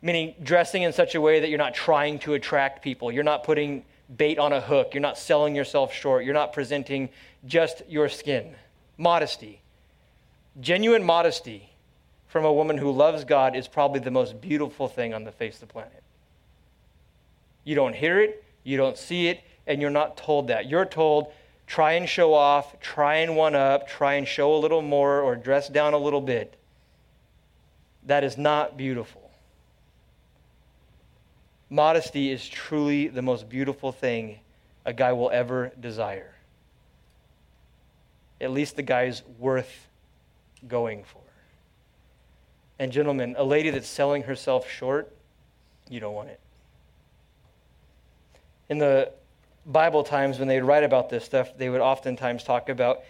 [0.00, 3.12] Meaning dressing in such a way that you're not trying to attract people.
[3.12, 3.84] You're not putting
[4.16, 4.94] bait on a hook.
[4.94, 6.24] You're not selling yourself short.
[6.24, 7.08] You're not presenting
[7.46, 8.54] just your skin.
[8.98, 9.62] Modesty.
[10.60, 11.70] Genuine modesty
[12.28, 15.54] from a woman who loves God is probably the most beautiful thing on the face
[15.54, 16.01] of the planet.
[17.64, 20.68] You don't hear it, you don't see it, and you're not told that.
[20.68, 21.32] You're told,
[21.66, 25.36] try and show off, try and one up, try and show a little more, or
[25.36, 26.56] dress down a little bit.
[28.04, 29.30] That is not beautiful.
[31.70, 34.40] Modesty is truly the most beautiful thing
[34.84, 36.34] a guy will ever desire.
[38.40, 39.88] At least the guy's worth
[40.66, 41.22] going for.
[42.78, 45.14] And, gentlemen, a lady that's selling herself short,
[45.88, 46.41] you don't want it
[48.72, 49.12] in the
[49.66, 53.02] Bible times, when they'd write about this stuff, they would oftentimes talk about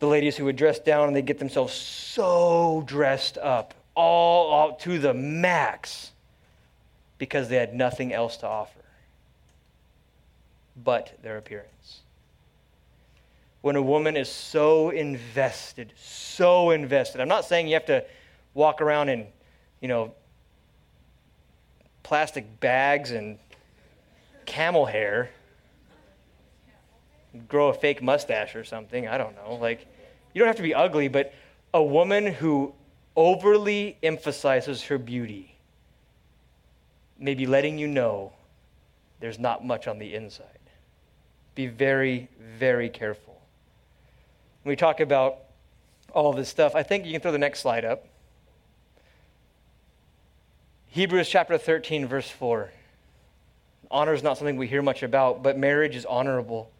[0.00, 4.74] the ladies who would dress down and they'd get themselves so dressed up, all, all
[4.74, 6.10] to the max,
[7.16, 8.72] because they had nothing else to offer
[10.84, 12.00] but their appearance.
[13.60, 18.04] When a woman is so invested, so invested, I'm not saying you have to
[18.52, 19.28] walk around in,
[19.80, 20.12] you know,
[22.02, 23.38] plastic bags and
[24.48, 25.30] camel hair,
[27.46, 29.06] grow a fake mustache or something.
[29.06, 29.54] I don't know.
[29.54, 29.86] Like,
[30.32, 31.34] you don't have to be ugly, but
[31.74, 32.74] a woman who
[33.14, 35.54] overly emphasizes her beauty
[37.18, 38.32] may be letting you know
[39.20, 40.46] there's not much on the inside.
[41.54, 43.40] Be very, very careful.
[44.62, 45.38] When we talk about
[46.12, 48.06] all this stuff, I think you can throw the next slide up.
[50.86, 52.70] Hebrews chapter 13, verse 4.
[53.90, 56.70] Honor is not something we hear much about, but marriage is honorable.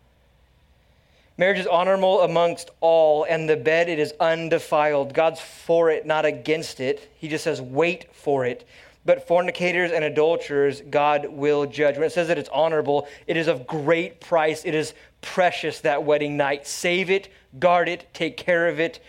[1.39, 5.15] Marriage is honorable amongst all, and the bed it is undefiled.
[5.15, 7.11] God's for it, not against it.
[7.17, 8.67] He just says, wait for it.
[9.05, 11.95] But fornicators and adulterers, God will judge.
[11.95, 14.65] When it says that it's honorable, it is of great price.
[14.65, 14.93] It is
[15.23, 16.67] precious that wedding night.
[16.67, 19.01] Save it, guard it, take care of it.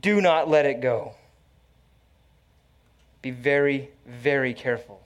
[0.00, 1.14] Do not let it go.
[3.22, 4.97] Be very, very careful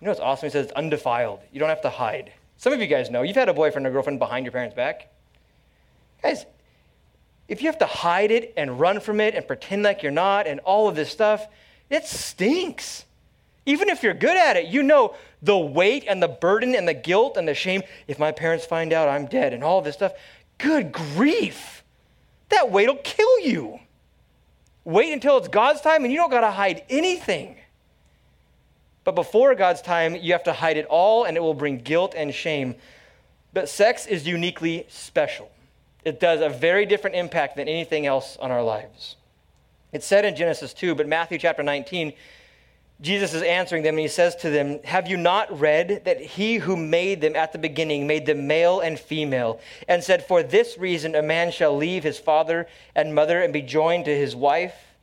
[0.00, 0.46] You know what's awesome?
[0.46, 1.40] He says it's undefiled.
[1.52, 2.32] You don't have to hide.
[2.56, 3.22] Some of you guys know.
[3.22, 5.08] You've had a boyfriend or girlfriend behind your parents' back.
[6.22, 6.46] Guys,
[7.48, 10.46] if you have to hide it and run from it and pretend like you're not
[10.46, 11.46] and all of this stuff,
[11.90, 13.04] it stinks.
[13.66, 16.94] Even if you're good at it, you know the weight and the burden and the
[16.94, 17.82] guilt and the shame.
[18.06, 20.12] If my parents find out I'm dead and all this stuff,
[20.58, 21.82] good grief.
[22.50, 23.80] That weight will kill you.
[24.84, 27.56] Wait until it's God's time and you don't got to hide anything.
[29.04, 32.14] But before God's time, you have to hide it all and it will bring guilt
[32.16, 32.74] and shame.
[33.52, 35.50] But sex is uniquely special.
[36.04, 39.16] It does a very different impact than anything else on our lives.
[39.92, 42.14] It's said in Genesis 2, but Matthew chapter 19,
[43.00, 46.56] Jesus is answering them and he says to them, Have you not read that he
[46.56, 50.78] who made them at the beginning made them male and female, and said, For this
[50.78, 54.93] reason a man shall leave his father and mother and be joined to his wife?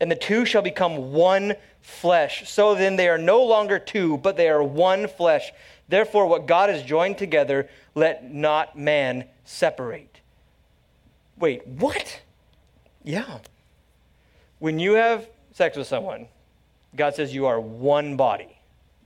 [0.00, 2.50] And the two shall become one flesh.
[2.50, 5.52] So then they are no longer two, but they are one flesh.
[5.88, 10.20] Therefore, what God has joined together, let not man separate.
[11.38, 12.20] Wait, what?
[13.04, 13.38] Yeah.
[14.58, 16.26] When you have sex with someone,
[16.96, 18.58] God says you are one body.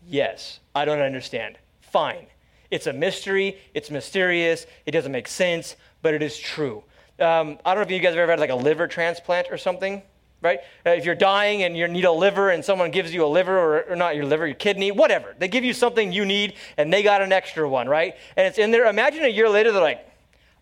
[0.09, 1.59] Yes, I don't understand.
[1.81, 2.26] Fine.
[2.70, 6.85] It's a mystery, it's mysterious, it doesn't make sense, but it is true.
[7.18, 9.59] Um, I don't know if you guys have ever had like a liver transplant or
[9.59, 10.03] something,
[10.42, 10.61] right?
[10.87, 13.59] Uh, if you're dying and you need a liver and someone gives you a liver,
[13.59, 15.35] or, or not your liver, your kidney, whatever.
[15.38, 18.16] They give you something you need and they got an extra one, right?
[18.37, 18.87] And it's in there.
[18.87, 20.07] Imagine a year later, they're like,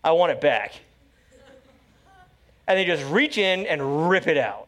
[0.03, 0.73] I want it back.
[2.67, 4.67] And they just reach in and rip it out.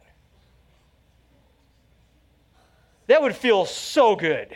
[3.07, 4.55] That would feel so good.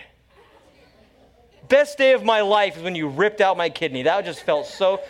[1.67, 4.03] Best day of my life is when you ripped out my kidney.
[4.03, 5.01] That just felt so.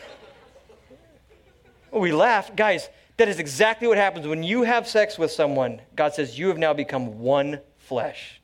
[1.92, 2.56] We laughed.
[2.56, 5.82] Guys, that is exactly what happens when you have sex with someone.
[5.96, 8.42] God says, You have now become one flesh.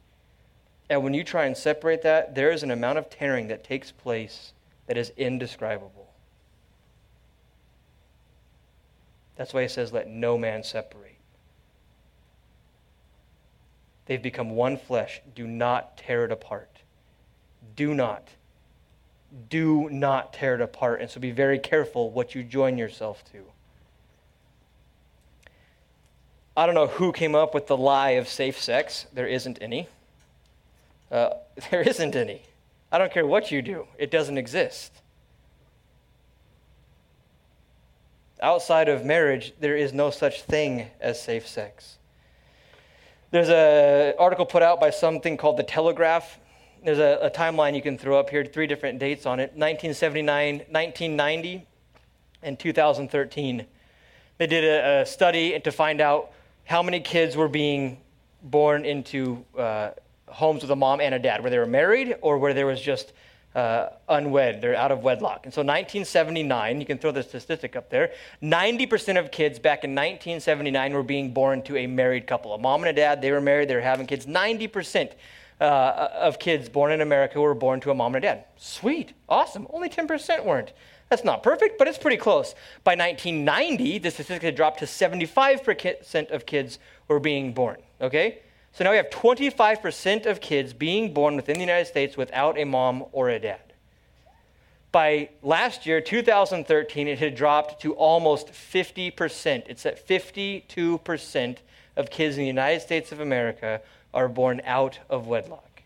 [0.90, 3.92] And when you try and separate that, there is an amount of tearing that takes
[3.92, 4.54] place
[4.88, 6.10] that is indescribable.
[9.36, 11.18] That's why he says, Let no man separate.
[14.06, 15.22] They've become one flesh.
[15.36, 16.82] Do not tear it apart.
[17.76, 18.28] Do not.
[19.50, 21.02] Do not tear it apart.
[21.02, 23.46] And so be very careful what you join yourself to.
[26.56, 29.06] I don't know who came up with the lie of safe sex.
[29.14, 29.88] There isn't any.
[31.12, 31.32] Uh,
[31.72, 32.44] there isn't any.
[32.92, 35.02] I don't care what you do, it doesn't exist.
[38.42, 41.98] outside of marriage, there is no such thing as safe sex.
[43.30, 46.40] There's an article put out by something called The Telegraph.
[46.84, 50.58] There's a, a timeline you can throw up here, three different dates on it 1979,
[50.70, 51.66] 1990,
[52.44, 53.66] and 2013.
[54.38, 56.32] They did a, a study to find out
[56.72, 57.98] how many kids were being
[58.44, 59.90] born into uh,
[60.30, 62.80] homes with a mom and a dad, where they were married or where there was
[62.80, 63.12] just
[63.56, 65.42] uh, unwed, they're out of wedlock.
[65.44, 69.92] And so 1979, you can throw the statistic up there, 90% of kids back in
[69.92, 72.54] 1979 were being born to a married couple.
[72.54, 74.26] A mom and a dad, they were married, they were having kids.
[74.26, 75.12] 90%
[75.60, 75.64] uh,
[76.14, 78.46] of kids born in America were born to a mom and a dad.
[78.56, 79.68] Sweet, awesome.
[79.72, 80.72] Only 10% weren't.
[81.12, 82.56] That's not perfect, but it's pretty close.
[82.86, 88.40] By 1990, the statistic had dropped to 75% of kids were being born, okay?
[88.72, 92.64] So now we have 25% of kids being born within the United States without a
[92.64, 93.60] mom or a dad.
[94.94, 99.64] By last year, 2013, it had dropped to almost 50%.
[99.68, 101.58] It's at 52%
[101.98, 103.82] of kids in the United States of America
[104.14, 105.82] are born out of wedlock.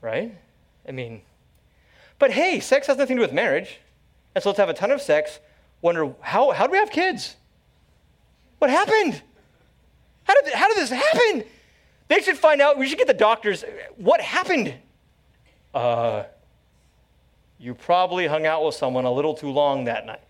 [0.00, 0.34] Right?
[0.88, 1.20] I mean,
[2.18, 3.80] but hey, sex has nothing to do with marriage.
[4.34, 5.40] And so let's have a ton of sex,
[5.80, 7.36] wonder how, how do we have kids?
[8.58, 9.22] What happened?
[10.24, 11.44] How did, how did this happen?
[12.08, 12.78] They should find out.
[12.78, 13.64] We should get the doctors.
[13.96, 14.74] What happened?
[15.74, 16.24] Uh,
[17.58, 20.20] you probably hung out with someone a little too long that night.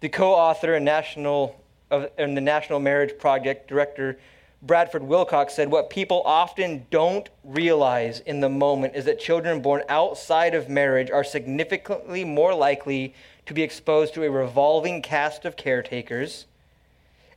[0.00, 4.18] The co-author and national and the National Marriage Project director
[4.60, 9.82] Bradford Wilcox said, What people often don't realize in the moment is that children born
[9.88, 13.14] outside of marriage are significantly more likely
[13.46, 16.46] to be exposed to a revolving cast of caretakers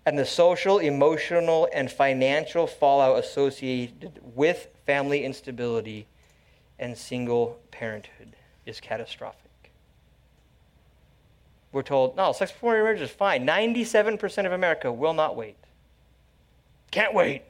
[0.06, 6.08] and the social, emotional, and financial fallout associated with family instability
[6.80, 9.72] and single parenthood is catastrophic.
[11.72, 13.46] We're told, no, sex before marriage is fine.
[13.46, 15.56] 97% of America will not wait.
[16.92, 17.44] Can't wait.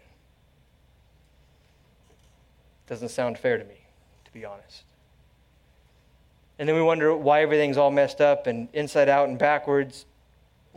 [2.87, 3.85] Doesn't sound fair to me,
[4.25, 4.83] to be honest.
[6.59, 10.05] And then we wonder why everything's all messed up and inside out and backwards.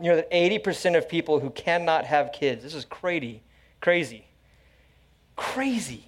[0.01, 3.43] You know that 80% of people who cannot have kids, this is crazy,
[3.85, 4.25] Crazy.
[5.35, 6.05] Crazy.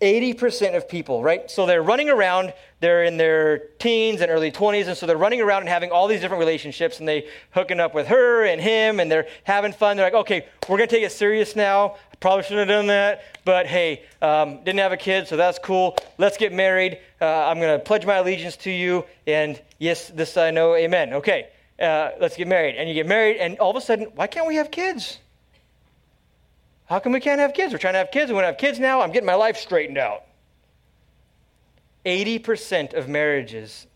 [0.00, 1.50] 80% of people, right?
[1.50, 5.40] So they're running around, they're in their teens and early 20s, and so they're running
[5.40, 9.00] around and having all these different relationships, and they hooking up with her and him,
[9.00, 9.96] and they're having fun.
[9.96, 11.96] They're like, okay, we're gonna take it serious now.
[12.20, 15.96] Probably shouldn't have done that, but hey, um, didn't have a kid, so that's cool.
[16.18, 16.98] Let's get married.
[17.20, 21.14] Uh, I'm gonna pledge my allegiance to you, and yes, this I know, amen.
[21.14, 21.48] Okay,
[21.80, 22.76] uh, let's get married.
[22.76, 25.18] And you get married, and all of a sudden, why can't we have kids?
[26.94, 27.72] How come we can't have kids?
[27.72, 28.30] We're trying to have kids.
[28.30, 29.00] We want to have kids now.
[29.00, 30.26] I'm getting my life straightened out.
[32.06, 33.88] 80% of marriages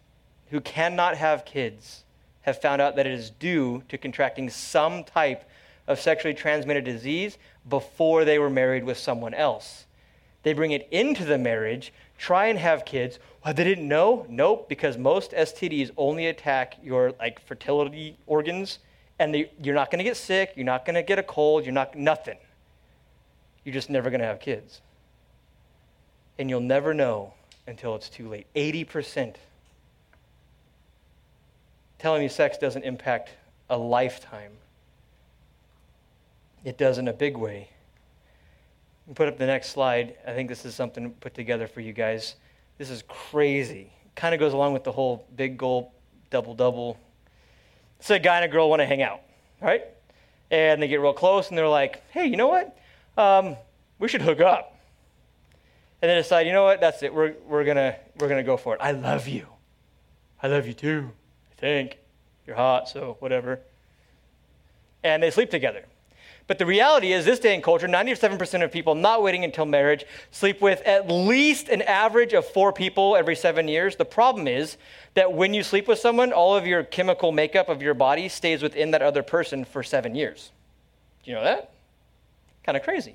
[0.51, 2.03] who cannot have kids
[2.40, 5.49] have found out that it is due to contracting some type
[5.86, 7.38] of sexually transmitted disease
[7.68, 9.86] before they were married with someone else.
[10.42, 13.20] They bring it into the marriage, try and have kids.
[13.44, 14.26] Well, they didn't know?
[14.28, 18.80] Nope, because most STDs only attack your like fertility organs,
[19.20, 20.55] and they, you're not going to get sick.
[20.57, 21.64] You're not going to get a cold.
[21.64, 22.38] You're not nothing.
[23.69, 24.81] You're just never going to have kids.
[26.39, 27.35] And you'll never know
[27.66, 28.47] until it's too late.
[28.57, 29.35] 80%.
[31.99, 33.29] Telling you sex doesn't impact
[33.69, 34.53] a lifetime,
[36.64, 37.69] it does in a big way.
[39.14, 40.16] Put up the next slide.
[40.27, 42.37] I think this is something put together for you guys.
[42.79, 43.93] This is crazy.
[44.14, 45.93] Kind of goes along with the whole big goal,
[46.31, 46.97] double double.
[48.01, 49.21] So a guy and a girl want to hang out,
[49.61, 49.85] right?
[50.51, 52.75] And they get real close and they're like, hey, you know what?
[53.19, 53.57] Um,
[53.99, 54.77] we should hook up.
[56.01, 57.12] And then decide, you know what, that's it.
[57.12, 58.81] We're, we're going we're gonna go for it.
[58.81, 59.47] I love you.
[60.41, 61.11] I love you too,
[61.51, 61.99] I think.
[62.47, 63.61] You're hot, so whatever.
[65.03, 65.85] And they sleep together.
[66.47, 70.07] But the reality is, this day in culture, 97% of people not waiting until marriage
[70.31, 73.97] sleep with at least an average of four people every seven years.
[73.97, 74.79] The problem is
[75.12, 78.62] that when you sleep with someone, all of your chemical makeup of your body stays
[78.62, 80.53] within that other person for seven years.
[81.23, 81.75] Do you know that?
[82.69, 83.14] Kind of crazy.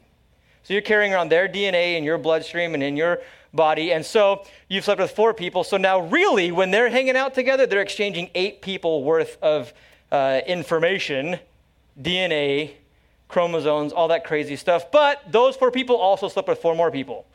[0.63, 3.21] So you're carrying around their DNA in your bloodstream and in your
[3.53, 3.93] body.
[3.93, 5.63] And so you've slept with four people.
[5.63, 9.71] So now, really, when they're hanging out together, they're exchanging eight people worth of
[10.11, 11.37] uh, information,
[12.01, 12.71] DNA,
[13.27, 14.91] chromosomes, all that crazy stuff.
[14.91, 17.27] But those four people also slept with four more people,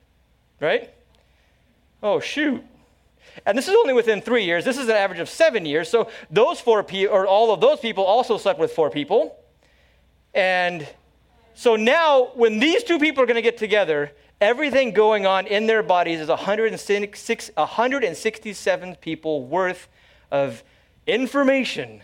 [0.60, 0.92] right?
[2.02, 2.64] Oh, shoot.
[3.46, 4.64] And this is only within three years.
[4.64, 5.88] This is an average of seven years.
[5.88, 9.36] So those four people, or all of those people, also slept with four people.
[10.34, 10.84] And
[11.58, 15.66] so now, when these two people are going to get together, everything going on in
[15.66, 19.88] their bodies is 106, 167 people worth
[20.30, 20.62] of
[21.08, 22.00] information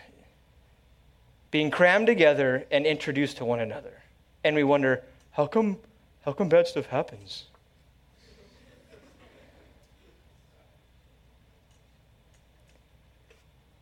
[1.52, 4.02] being crammed together and introduced to one another.
[4.42, 5.78] And we wonder, how come,
[6.24, 7.44] how come bad stuff happens?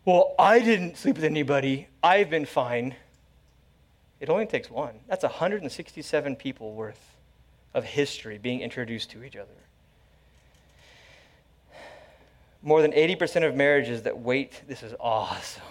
[0.04, 1.88] Well, I didn't sleep with anybody.
[2.02, 2.94] I've been fine.
[4.22, 5.00] It only takes one.
[5.08, 7.16] That's 167 people worth
[7.74, 9.50] of history being introduced to each other.
[12.62, 15.64] More than 80% of marriages that wait, this is awesome.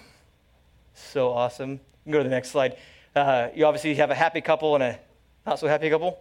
[0.94, 1.72] So awesome.
[1.72, 2.76] You can go to the next slide.
[3.16, 5.00] Uh, you obviously have a happy couple and a
[5.46, 6.20] not so happy couple.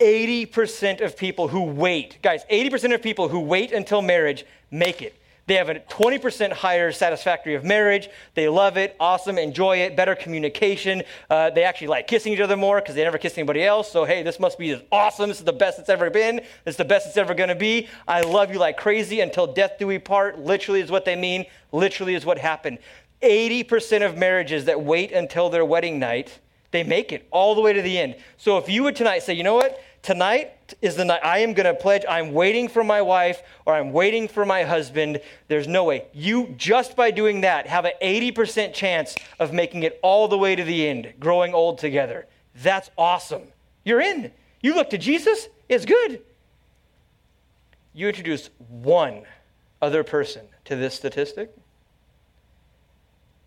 [0.00, 5.18] 80% of people who wait, guys, 80% of people who wait until marriage make it.
[5.46, 8.08] They have a 20% higher satisfactory of marriage.
[8.34, 11.02] They love it, awesome, enjoy it, better communication.
[11.28, 13.92] Uh, they actually like kissing each other more because they never kiss anybody else.
[13.92, 15.28] So, hey, this must be awesome.
[15.28, 16.36] This is the best it's ever been.
[16.64, 17.88] This is the best it's ever going to be.
[18.08, 20.38] I love you like crazy until death do we part.
[20.38, 22.78] Literally is what they mean, literally is what happened.
[23.22, 26.38] 80% of marriages that wait until their wedding night,
[26.70, 28.16] they make it all the way to the end.
[28.38, 29.78] So, if you would tonight say, you know what?
[30.04, 33.74] Tonight is the night I am going to pledge I'm waiting for my wife or
[33.74, 35.20] I'm waiting for my husband.
[35.48, 36.06] There's no way.
[36.12, 40.54] You, just by doing that, have an 80% chance of making it all the way
[40.54, 42.26] to the end, growing old together.
[42.62, 43.42] That's awesome.
[43.84, 44.30] You're in.
[44.60, 46.20] You look to Jesus, it's good.
[47.92, 49.22] You introduce one
[49.80, 51.54] other person to this statistic,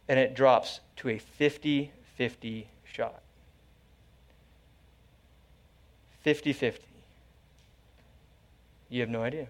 [0.08, 3.22] and it drops to a 50 50 shot.
[6.28, 6.84] 50 50.
[8.90, 9.44] You have no idea.
[9.44, 9.48] You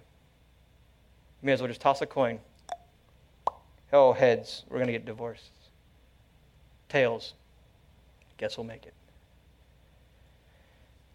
[1.42, 2.38] may as well just toss a coin.
[3.92, 5.50] Oh, heads, we're going to get divorced.
[6.88, 7.34] Tails,
[8.38, 8.94] guess we'll make it.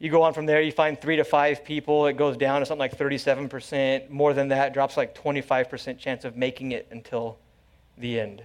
[0.01, 2.67] You go on from there, you find three to five people, it goes down to
[2.67, 4.11] something like 37%.
[4.11, 7.39] More than that, drops like 25% chance of making it until
[7.97, 8.43] the end.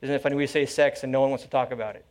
[0.00, 0.36] Isn't it funny?
[0.36, 2.06] We say sex and no one wants to talk about it.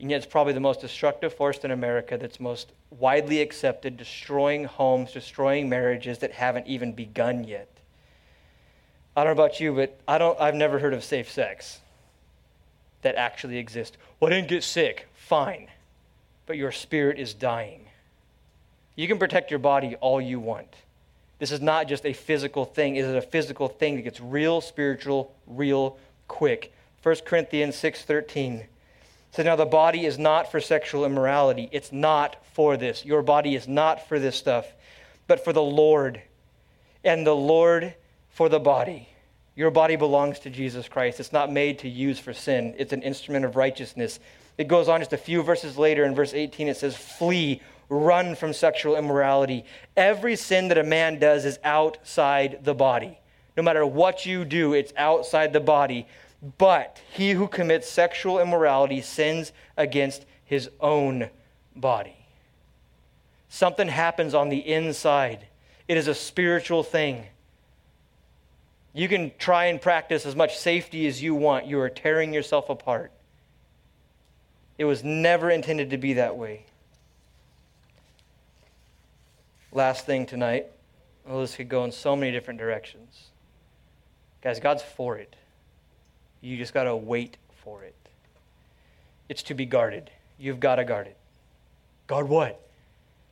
[0.00, 4.64] And yet, it's probably the most destructive force in America that's most widely accepted, destroying
[4.64, 7.68] homes, destroying marriages that haven't even begun yet.
[9.16, 11.80] I don't know about you, but I don't, I've never heard of safe sex.
[13.02, 13.96] that actually exists.
[14.20, 15.08] Well, I didn't get sick.
[15.14, 15.68] Fine.
[16.46, 17.86] But your spirit is dying.
[18.96, 20.74] You can protect your body all you want.
[21.38, 24.60] This is not just a physical thing, it is a physical thing that gets real
[24.60, 25.96] spiritual, real
[26.26, 26.72] quick.
[27.02, 28.66] 1 Corinthians 6:13
[29.32, 31.68] says, Now the body is not for sexual immorality.
[31.72, 33.04] It's not for this.
[33.04, 34.66] Your body is not for this stuff,
[35.26, 36.22] but for the Lord.
[37.04, 37.94] And the Lord
[38.30, 39.08] for the body.
[39.54, 41.18] Your body belongs to Jesus Christ.
[41.18, 44.20] It's not made to use for sin, it's an instrument of righteousness.
[44.56, 48.34] It goes on just a few verses later in verse 18, it says, Flee run
[48.34, 49.64] from sexual immorality.
[49.96, 53.18] Every sin that a man does is outside the body.
[53.56, 56.06] No matter what you do, it's outside the body.
[56.58, 61.30] But he who commits sexual immorality sins against his own
[61.74, 62.16] body.
[63.48, 65.46] Something happens on the inside,
[65.88, 67.24] it is a spiritual thing.
[68.92, 71.66] You can try and practice as much safety as you want.
[71.66, 73.12] You are tearing yourself apart.
[74.76, 76.64] It was never intended to be that way.
[79.72, 80.66] Last thing tonight.
[81.26, 83.28] Well, this could go in so many different directions.
[84.42, 85.36] Guys, God's for it.
[86.40, 87.94] You just got to wait for it.
[89.28, 90.10] It's to be guarded.
[90.38, 91.16] You've got to guard it.
[92.06, 92.60] Guard what?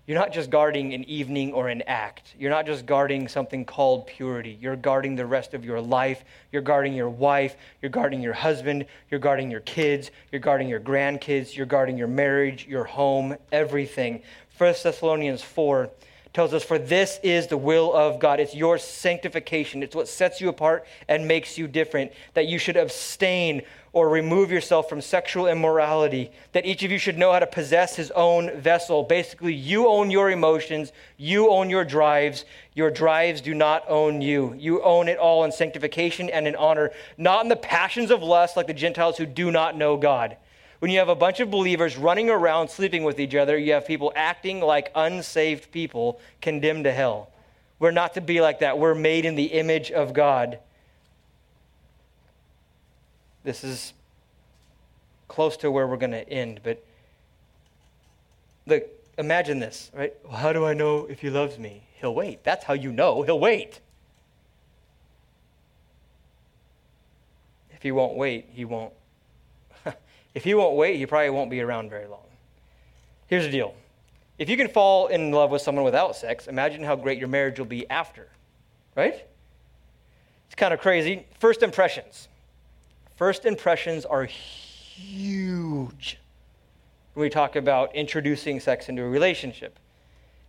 [0.07, 2.35] You're not just guarding an evening or an act.
[2.39, 4.57] You're not just guarding something called purity.
[4.61, 6.25] You're guarding the rest of your life.
[6.53, 7.57] You're guarding your wife.
[7.83, 8.87] You're guarding your husband.
[9.11, 10.13] You're guarding your kids.
[10.31, 11.57] You're guarding your grandkids.
[11.57, 14.23] You're guarding your marriage, your home, everything.
[14.59, 15.91] 1 Thessalonians 4
[16.37, 18.41] tells us, For this is the will of God.
[18.41, 19.82] It's your sanctification.
[19.82, 22.12] It's what sets you apart and makes you different.
[22.34, 23.62] That you should abstain
[23.95, 26.30] or remove yourself from sexual immorality.
[26.53, 29.03] That each of you should know how to possess his own vessel.
[29.03, 32.45] Basically, you own your emotions, you own your drives.
[32.74, 34.55] Your drives do not own you.
[34.59, 38.59] You own it all in sanctification and in honor, not in the passions of lust
[38.59, 40.37] like the Gentiles who do not know God.
[40.79, 43.87] When you have a bunch of believers running around sleeping with each other, you have
[43.87, 47.31] people acting like unsaved people condemned to hell.
[47.79, 48.79] We're not to be like that.
[48.79, 50.59] We're made in the image of God.
[53.43, 53.93] This is
[55.29, 56.85] close to where we're going to end, but
[58.66, 58.85] look,
[59.18, 60.14] imagine this, right?
[60.31, 61.87] How do I know if he loves me?
[61.95, 62.45] He'll wait.
[62.45, 63.81] That's how you know he'll wait.
[67.70, 68.93] If he won't wait, he won't
[70.37, 72.26] if you won't wait, you probably won't be around very long.
[73.26, 73.74] Here's the deal
[74.39, 77.59] if you can fall in love with someone without sex, imagine how great your marriage
[77.59, 78.28] will be after,
[78.95, 79.26] right?
[80.47, 81.24] It's kind of crazy.
[81.39, 82.28] First impressions.
[83.16, 86.18] First impressions are huge
[87.14, 89.78] when we talk about introducing sex into a relationship.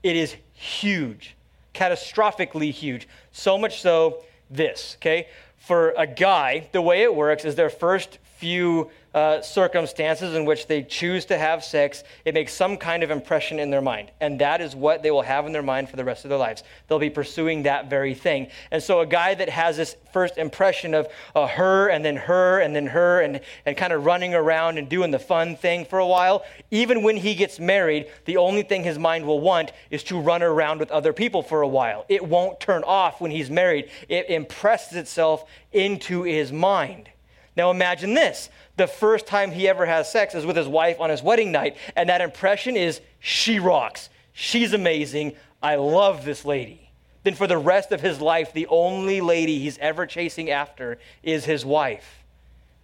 [0.03, 1.37] It is huge,
[1.73, 3.07] catastrophically huge.
[3.31, 5.29] So much so, this, okay?
[5.55, 10.67] For a guy, the way it works is their first few uh, circumstances in which
[10.67, 14.11] they choose to have sex, it makes some kind of impression in their mind.
[14.21, 16.37] And that is what they will have in their mind for the rest of their
[16.37, 16.63] lives.
[16.87, 18.49] They'll be pursuing that very thing.
[18.69, 22.59] And so, a guy that has this first impression of uh, her and then her
[22.59, 25.97] and then her and, and kind of running around and doing the fun thing for
[25.97, 30.03] a while, even when he gets married, the only thing his mind will want is
[30.03, 32.05] to run around with other people for a while.
[32.07, 37.09] It won't turn off when he's married, it impresses itself into his mind.
[37.57, 38.49] Now imagine this.
[38.77, 41.75] The first time he ever has sex is with his wife on his wedding night,
[41.95, 44.09] and that impression is she rocks.
[44.31, 45.35] She's amazing.
[45.61, 46.91] I love this lady.
[47.23, 51.45] Then for the rest of his life, the only lady he's ever chasing after is
[51.45, 52.23] his wife.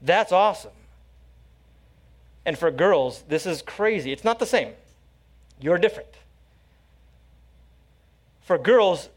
[0.01, 0.71] That's awesome.
[2.43, 4.11] And for girls, this is crazy.
[4.11, 4.74] It's not the same.
[5.61, 6.09] You're different.
[8.41, 9.07] For girls,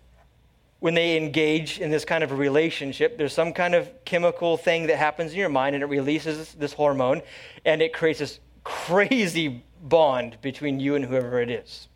[0.81, 4.87] when they engage in this kind of a relationship, there's some kind of chemical thing
[4.89, 7.23] that happens in your mind and it releases this hormone
[7.65, 11.89] and it creates this crazy bond between you and whoever it is.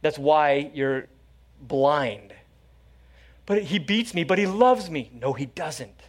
[0.00, 1.06] That's why you're
[1.60, 2.34] blind.
[3.46, 5.10] But he beats me, but he loves me.
[5.12, 6.00] No, he doesn't.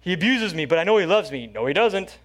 [0.00, 1.46] He abuses me, but I know he loves me.
[1.46, 2.18] No, he doesn't.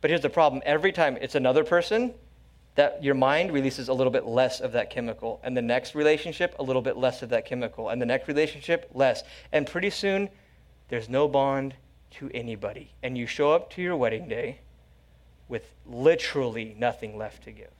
[0.00, 2.14] But here's the problem every time it's another person,
[2.74, 6.54] that your mind releases a little bit less of that chemical, and the next relationship,
[6.58, 9.22] a little bit less of that chemical, and the next relationship, less.
[9.52, 10.30] And pretty soon,
[10.88, 11.74] there's no bond
[12.12, 12.92] to anybody.
[13.02, 14.60] And you show up to your wedding day
[15.48, 17.70] with literally nothing left to give.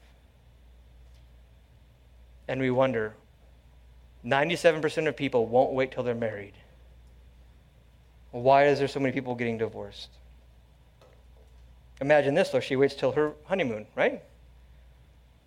[2.47, 3.15] And we wonder
[4.25, 6.53] 97% of people won't wait till they're married.
[8.31, 10.09] Why is there so many people getting divorced?
[12.01, 12.59] Imagine this, though.
[12.59, 14.23] She waits till her honeymoon, right?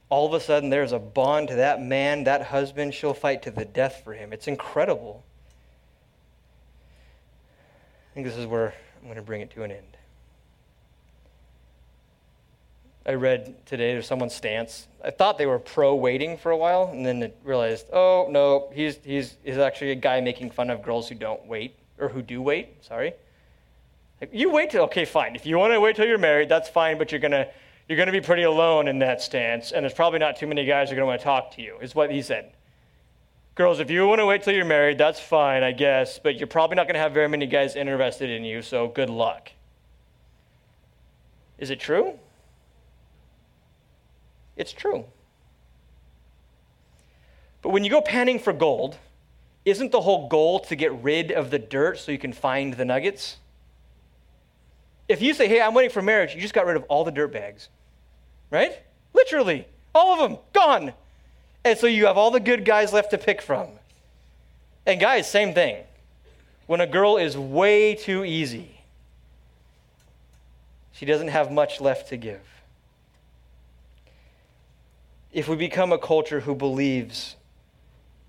[0.08, 2.94] All of a sudden there's a bond to that man, that husband.
[2.94, 4.32] She'll fight to the death for him.
[4.32, 5.24] It's incredible.
[8.10, 9.96] I think this is where I'm going to bring it to an end.
[13.06, 14.88] I read today there's someone's stance.
[15.04, 18.98] I thought they were pro waiting for a while, and then realized, oh no, he's
[19.04, 22.42] he's he's actually a guy making fun of girls who don't wait or who do
[22.42, 22.84] wait.
[22.84, 23.12] Sorry.
[24.20, 25.36] Like, you wait till okay, fine.
[25.36, 27.46] If you want to wait till you're married, that's fine, but you're gonna
[27.88, 30.88] you're gonna be pretty alone in that stance, and there's probably not too many guys
[30.88, 31.76] who are gonna want to talk to you.
[31.80, 32.52] Is what he said.
[33.54, 36.46] Girls, if you want to wait till you're married, that's fine, I guess, but you're
[36.46, 38.60] probably not gonna have very many guys interested in you.
[38.60, 39.52] So good luck.
[41.58, 42.18] Is it true?
[44.56, 45.04] It's true.
[47.62, 48.98] But when you go panning for gold,
[49.64, 52.84] isn't the whole goal to get rid of the dirt so you can find the
[52.84, 53.38] nuggets?
[55.08, 57.10] If you say, hey, I'm waiting for marriage, you just got rid of all the
[57.10, 57.68] dirt bags,
[58.50, 58.72] right?
[59.14, 60.92] Literally, all of them, gone.
[61.64, 63.68] And so you have all the good guys left to pick from.
[64.84, 65.84] And guys, same thing.
[66.66, 68.80] When a girl is way too easy,
[70.92, 72.40] she doesn't have much left to give
[75.36, 77.36] if we become a culture who believes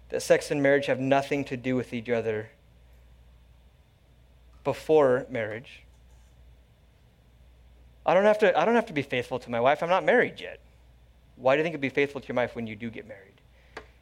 [0.09, 2.49] that sex and marriage have nothing to do with each other
[4.65, 5.83] before marriage,
[8.07, 9.83] I don't have to, I don't have to be faithful to my wife.
[9.83, 10.59] I'm not married yet.
[11.35, 13.33] Why do you think you'd be faithful to your wife when you do get married?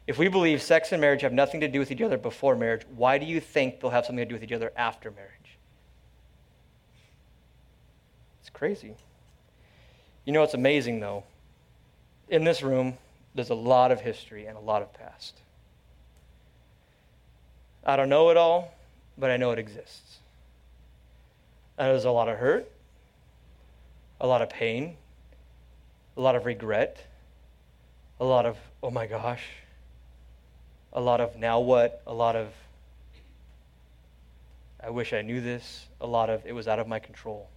[0.06, 2.82] If we believe sex and marriage have nothing to do with each other before marriage,
[2.94, 5.58] why do you think they'll have something to do with each other after marriage?
[8.40, 8.94] It's crazy.
[10.24, 11.24] You know what's amazing, though?
[12.28, 12.98] in this room,
[13.34, 15.38] there's a lot of history and a lot of past.
[17.84, 18.74] I don't know it all,
[19.16, 20.18] but I know it exists.
[21.78, 22.70] And there's a lot of hurt,
[24.20, 24.96] a lot of pain,
[26.16, 26.98] a lot of regret,
[28.18, 29.44] a lot of, oh my gosh,
[30.92, 32.48] a lot of now what, a lot of,
[34.82, 37.48] I wish I knew this, a lot of, it was out of my control.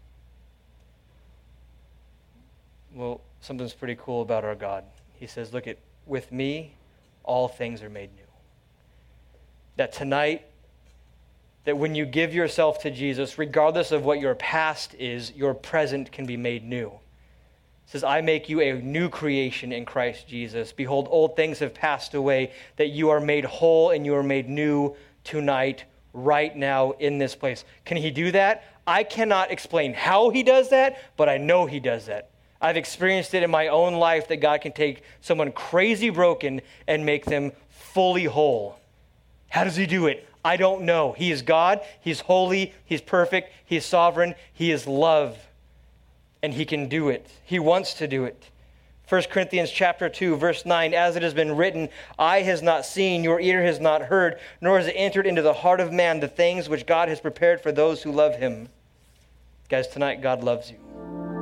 [2.93, 4.83] Well, something's pretty cool about our God.
[5.13, 6.73] He says, Look at with me,
[7.23, 8.23] all things are made new.
[9.75, 10.45] That tonight,
[11.69, 16.11] that when you give yourself to Jesus, regardless of what your past is, your present
[16.11, 16.87] can be made new.
[16.87, 20.71] It says, I make you a new creation in Christ Jesus.
[20.71, 24.49] Behold, old things have passed away, that you are made whole and you are made
[24.49, 27.63] new tonight, right now, in this place.
[27.85, 28.63] Can he do that?
[28.87, 32.31] I cannot explain how he does that, but I know he does that.
[32.59, 37.05] I've experienced it in my own life that God can take someone crazy broken and
[37.05, 38.79] make them fully whole.
[39.49, 40.28] How does He do it?
[40.49, 41.11] I don't know.
[41.11, 45.37] He is God, He's holy, He's perfect, He's sovereign, He is love,
[46.41, 47.29] and He can do it.
[47.45, 48.49] He wants to do it.
[49.07, 53.23] 1 Corinthians chapter 2 verse 9 as it has been written eye has not seen
[53.23, 56.27] your ear has not heard nor has it entered into the heart of man the
[56.27, 58.69] things which God has prepared for those who love him.
[59.67, 61.38] Guys tonight God loves you.